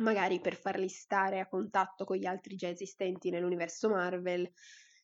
magari 0.00 0.40
per 0.40 0.56
farli 0.56 0.88
stare 0.88 1.40
a 1.40 1.48
contatto 1.48 2.04
con 2.04 2.16
gli 2.16 2.26
altri 2.26 2.56
già 2.56 2.68
esistenti 2.68 3.30
nell'universo 3.30 3.88
Marvel, 3.88 4.50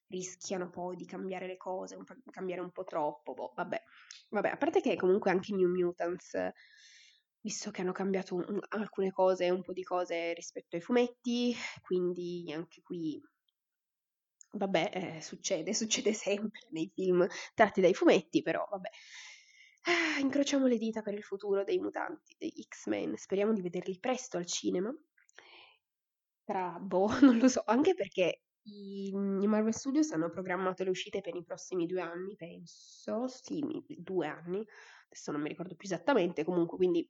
rischiano 0.09 0.70
poi 0.70 0.96
di 0.96 1.06
cambiare 1.06 1.46
le 1.46 1.56
cose, 1.56 1.96
un 1.96 2.04
cambiare 2.30 2.61
un 2.61 2.70
po' 2.70 2.85
troppo. 2.85 3.35
Boh, 3.35 3.52
vabbè. 3.54 3.82
vabbè, 4.30 4.48
a 4.50 4.56
parte 4.56 4.80
che 4.80 4.96
comunque 4.96 5.30
anche 5.30 5.54
New 5.54 5.68
Mutants, 5.68 6.37
visto 7.40 7.70
che 7.70 7.80
hanno 7.82 7.92
cambiato 7.92 8.35
un, 8.35 8.59
alcune 8.70 9.11
cose, 9.12 9.50
un 9.50 9.62
po' 9.62 9.72
di 9.72 9.82
cose 9.82 10.32
rispetto 10.35 10.76
ai 10.76 10.82
fumetti, 10.82 11.54
quindi 11.82 12.52
anche 12.52 12.82
qui 12.82 13.20
vabbè, 14.52 14.90
eh, 14.92 15.20
succede, 15.20 15.72
succede 15.74 16.12
sempre 16.12 16.66
nei 16.70 16.90
film 16.92 17.26
tratti 17.54 17.80
dai 17.80 17.94
fumetti, 17.94 18.42
però 18.42 18.66
vabbè. 18.70 18.88
Ah, 19.87 20.18
incrociamo 20.20 20.66
le 20.66 20.77
dita 20.79 21.01
per 21.03 21.14
il 21.14 21.22
futuro 21.25 21.64
dei 21.64 21.79
mutanti, 21.81 22.35
dei 22.38 22.53
X-Men. 22.68 23.16
Speriamo 23.16 23.53
di 23.53 23.62
vederli 23.62 23.99
presto 23.99 24.37
al 24.37 24.44
cinema. 24.46 24.94
Tra, 26.44 26.79
boh, 26.81 27.09
non 27.22 27.38
lo 27.38 27.49
so, 27.49 27.62
anche 27.66 27.94
perché 27.94 28.42
i, 28.62 29.09
i 29.09 29.46
Marvel 29.46 29.75
Studios 29.75 30.12
hanno 30.12 30.31
programmato 30.31 30.83
le 30.85 30.90
uscite 30.90 31.20
per 31.20 31.35
i 31.35 31.44
prossimi 31.44 31.87
due 31.87 32.01
anni, 32.01 32.37
penso. 32.37 33.27
Sì, 33.29 33.61
due 33.88 34.27
anni. 34.27 34.64
Adesso 35.09 35.33
non 35.33 35.40
mi 35.42 35.49
ricordo 35.49 35.75
più 35.75 35.87
esattamente, 35.87 36.44
comunque, 36.44 36.77
quindi 36.77 37.09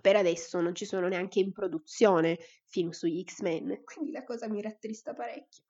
per 0.00 0.16
adesso 0.16 0.60
non 0.60 0.74
ci 0.74 0.84
sono 0.86 1.06
neanche 1.08 1.38
in 1.38 1.52
produzione 1.52 2.38
film 2.66 2.90
sugli 2.90 3.22
X-Men, 3.22 3.82
quindi 3.84 4.10
la 4.10 4.24
cosa 4.24 4.48
mi 4.48 4.60
rattrista 4.60 5.14
parecchio. 5.14 5.64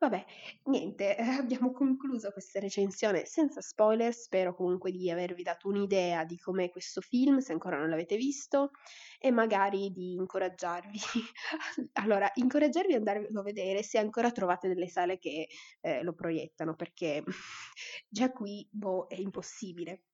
Vabbè, 0.00 0.24
niente, 0.66 1.16
abbiamo 1.42 1.72
concluso 1.72 2.30
questa 2.30 2.60
recensione 2.60 3.24
senza 3.24 3.60
spoiler, 3.60 4.14
spero 4.14 4.54
comunque 4.54 4.92
di 4.92 5.10
avervi 5.10 5.42
dato 5.42 5.66
un'idea 5.68 6.24
di 6.24 6.38
com'è 6.38 6.70
questo 6.70 7.00
film, 7.00 7.38
se 7.38 7.52
ancora 7.52 7.78
non 7.78 7.88
l'avete 7.88 8.16
visto, 8.16 8.70
e 9.18 9.32
magari 9.32 9.90
di 9.90 10.14
incoraggiarvi. 10.14 10.98
allora, 11.94 12.30
incoraggiarvi 12.34 12.92
ad 12.92 12.98
andarlo 12.98 13.40
a 13.40 13.42
vedere 13.42 13.82
se 13.82 13.98
ancora 13.98 14.30
trovate 14.30 14.68
delle 14.68 14.88
sale 14.88 15.18
che 15.18 15.48
eh, 15.80 16.02
lo 16.04 16.14
proiettano, 16.14 16.76
perché 16.76 17.24
già 18.08 18.30
qui, 18.30 18.68
boh, 18.70 19.08
è 19.08 19.16
impossibile. 19.16 20.04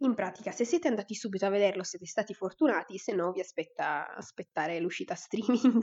In 0.00 0.14
pratica, 0.14 0.50
se 0.52 0.66
siete 0.66 0.88
andati 0.88 1.14
subito 1.14 1.46
a 1.46 1.48
vederlo, 1.48 1.82
siete 1.82 2.04
stati 2.04 2.34
fortunati, 2.34 2.98
se 2.98 3.14
no 3.14 3.32
vi 3.32 3.40
aspetta 3.40 4.14
aspettare 4.14 4.78
l'uscita 4.80 5.14
streaming. 5.14 5.82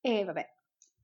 e 0.00 0.24
vabbè, 0.24 0.46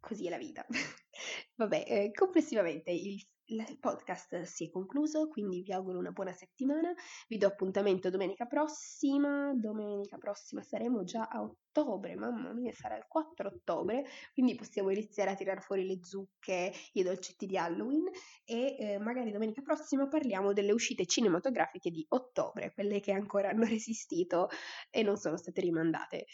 così 0.00 0.26
è 0.26 0.30
la 0.30 0.38
vita. 0.38 0.66
Vabbè, 1.56 1.84
eh, 1.86 2.10
complessivamente 2.12 2.90
il, 2.90 3.22
il, 3.46 3.78
podcast 3.78 4.42
si 4.42 4.66
è 4.66 4.70
concluso, 4.70 5.28
quindi 5.28 5.62
vi 5.62 5.72
auguro 5.72 5.98
una 5.98 6.10
buona 6.10 6.32
settimana. 6.32 6.92
Vi 7.28 7.36
do 7.36 7.46
appuntamento 7.46 8.08
domenica 8.08 8.46
prossima. 8.46 9.52
Domenica 9.54 10.16
prossima 10.16 10.62
saremo 10.62 11.04
già 11.04 11.28
a 11.30 11.42
ottobre, 11.42 12.14
mamma 12.16 12.52
mia, 12.54 12.72
sarà 12.72 12.96
il 12.96 13.04
4 13.06 13.48
ottobre, 13.48 14.04
quindi 14.32 14.54
possiamo 14.54 14.90
iniziare 14.90 15.30
a 15.30 15.34
tirare 15.34 15.60
fuori 15.60 15.86
le 15.86 15.98
zucche, 16.02 16.72
i 16.92 17.02
dolcetti 17.02 17.46
di 17.46 17.58
Halloween 17.58 18.08
e 18.44 18.76
eh, 18.78 18.98
magari 18.98 19.30
domenica 19.30 19.60
prossima 19.62 20.08
parliamo 20.08 20.52
delle 20.52 20.72
uscite 20.72 21.04
cinematografiche 21.04 21.90
di 21.90 22.04
ottobre, 22.08 22.72
quelle 22.72 23.00
che 23.00 23.12
ancora 23.12 23.50
hanno 23.50 23.64
resistito 23.68 24.48
e 24.88 25.02
non 25.02 25.16
sono 25.16 25.36
state 25.36 25.60
rimandate. 25.60 26.26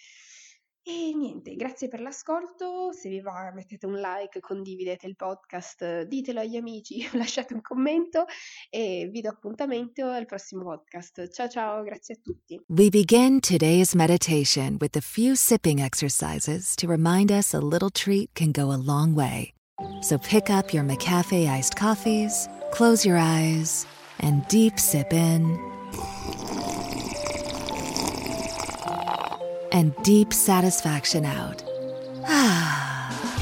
E 0.88 1.12
niente, 1.16 1.57
grazie 1.57 1.88
per 1.88 2.01
l'ascolto, 2.01 2.92
se 2.92 3.09
vi 3.09 3.20
va 3.20 3.51
mettete 3.53 3.87
un 3.87 3.96
like, 3.96 4.38
condividete 4.38 5.09
il 5.09 5.16
podcast, 5.16 6.03
ditelo 6.03 6.38
agli 6.38 6.55
amici, 6.55 7.05
lasciate 7.18 7.55
un 7.55 7.61
commento 7.61 8.27
e 8.70 9.09
vi 9.11 9.20
do 9.20 9.29
appuntamento 9.31 10.07
al 10.07 10.27
prossimo 10.27 10.62
podcast. 10.62 11.29
Ciao 11.33 11.49
ciao, 11.49 11.83
grazie 11.83 12.14
a 12.14 12.18
tutti. 12.22 12.62
We 12.68 12.88
begin 12.88 13.40
today's 13.40 13.94
meditation 13.94 14.77
with 14.79 14.94
a 14.94 15.01
few 15.01 15.35
sipping 15.35 15.81
exercises 15.81 16.77
to 16.77 16.87
remind 16.87 17.33
us 17.33 17.53
a 17.53 17.59
little 17.59 17.90
treat 17.90 18.31
can 18.35 18.53
go 18.53 18.70
a 18.70 18.79
long 18.79 19.12
way. 19.12 19.55
So 20.03 20.18
pick 20.18 20.51
up 20.51 20.72
your 20.72 20.85
McCafe 20.85 21.49
iced 21.49 21.75
coffees, 21.75 22.49
close 22.70 23.05
your 23.05 23.18
eyes, 23.18 23.87
and 24.20 24.46
deep 24.46 24.79
sip 24.79 25.12
in. 25.12 25.59
And 29.77 29.95
deep 30.03 30.33
satisfaction 30.33 31.25
out. 31.25 31.62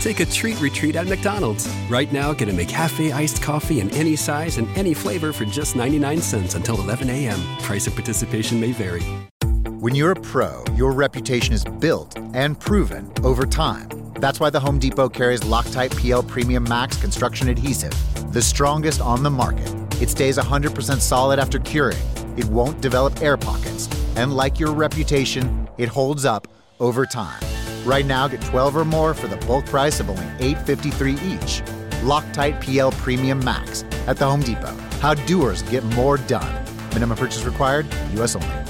Take 0.00 0.20
a 0.20 0.26
treat 0.26 0.60
retreat 0.60 0.96
at 0.96 1.06
McDonald's. 1.06 1.66
Right 1.88 2.12
now, 2.12 2.34
get 2.34 2.48
a 2.48 2.52
McCafe 2.52 3.14
iced 3.14 3.40
coffee 3.40 3.80
in 3.80 3.88
any 3.94 4.16
size 4.16 4.58
and 4.58 4.68
any 4.76 4.92
flavor 4.92 5.32
for 5.32 5.46
just 5.46 5.76
99 5.76 6.20
cents 6.20 6.54
until 6.56 6.78
11 6.80 7.08
a.m. 7.08 7.40
Price 7.60 7.86
of 7.86 7.94
participation 7.94 8.60
may 8.60 8.72
vary. 8.72 9.00
When 9.80 9.94
you're 9.94 10.10
a 10.10 10.20
pro, 10.20 10.64
your 10.74 10.92
reputation 10.92 11.54
is 11.54 11.64
built 11.64 12.18
and 12.34 12.58
proven 12.58 13.10
over 13.22 13.46
time. 13.46 13.88
That's 14.14 14.40
why 14.40 14.50
the 14.50 14.60
Home 14.60 14.78
Depot 14.78 15.08
carries 15.08 15.40
Loctite 15.40 15.96
PL 16.00 16.24
Premium 16.24 16.64
Max 16.64 16.96
construction 16.96 17.48
adhesive, 17.48 17.94
the 18.32 18.42
strongest 18.42 19.00
on 19.00 19.22
the 19.22 19.30
market. 19.30 19.72
It 20.02 20.10
stays 20.10 20.36
100% 20.36 21.00
solid 21.00 21.38
after 21.38 21.58
curing. 21.58 22.02
It 22.36 22.46
won't 22.46 22.80
develop 22.80 23.22
air 23.22 23.36
pockets. 23.36 23.88
And 24.16 24.34
like 24.36 24.58
your 24.58 24.72
reputation, 24.72 25.63
it 25.78 25.88
holds 25.88 26.24
up 26.24 26.48
over 26.80 27.06
time. 27.06 27.40
Right 27.84 28.06
now, 28.06 28.28
get 28.28 28.40
12 28.42 28.76
or 28.76 28.84
more 28.84 29.14
for 29.14 29.28
the 29.28 29.36
bulk 29.46 29.66
price 29.66 30.00
of 30.00 30.08
only 30.10 30.24
$8.53 30.38 31.12
each. 31.22 31.62
Loctite 32.02 32.60
PL 32.60 32.92
Premium 32.92 33.44
Max 33.44 33.84
at 34.06 34.16
the 34.16 34.26
Home 34.26 34.40
Depot. 34.40 34.74
How 35.00 35.14
doers 35.14 35.62
get 35.62 35.84
more 35.84 36.16
done. 36.16 36.64
Minimum 36.92 37.18
purchase 37.18 37.44
required, 37.44 37.86
U.S. 38.14 38.34
only. 38.34 38.63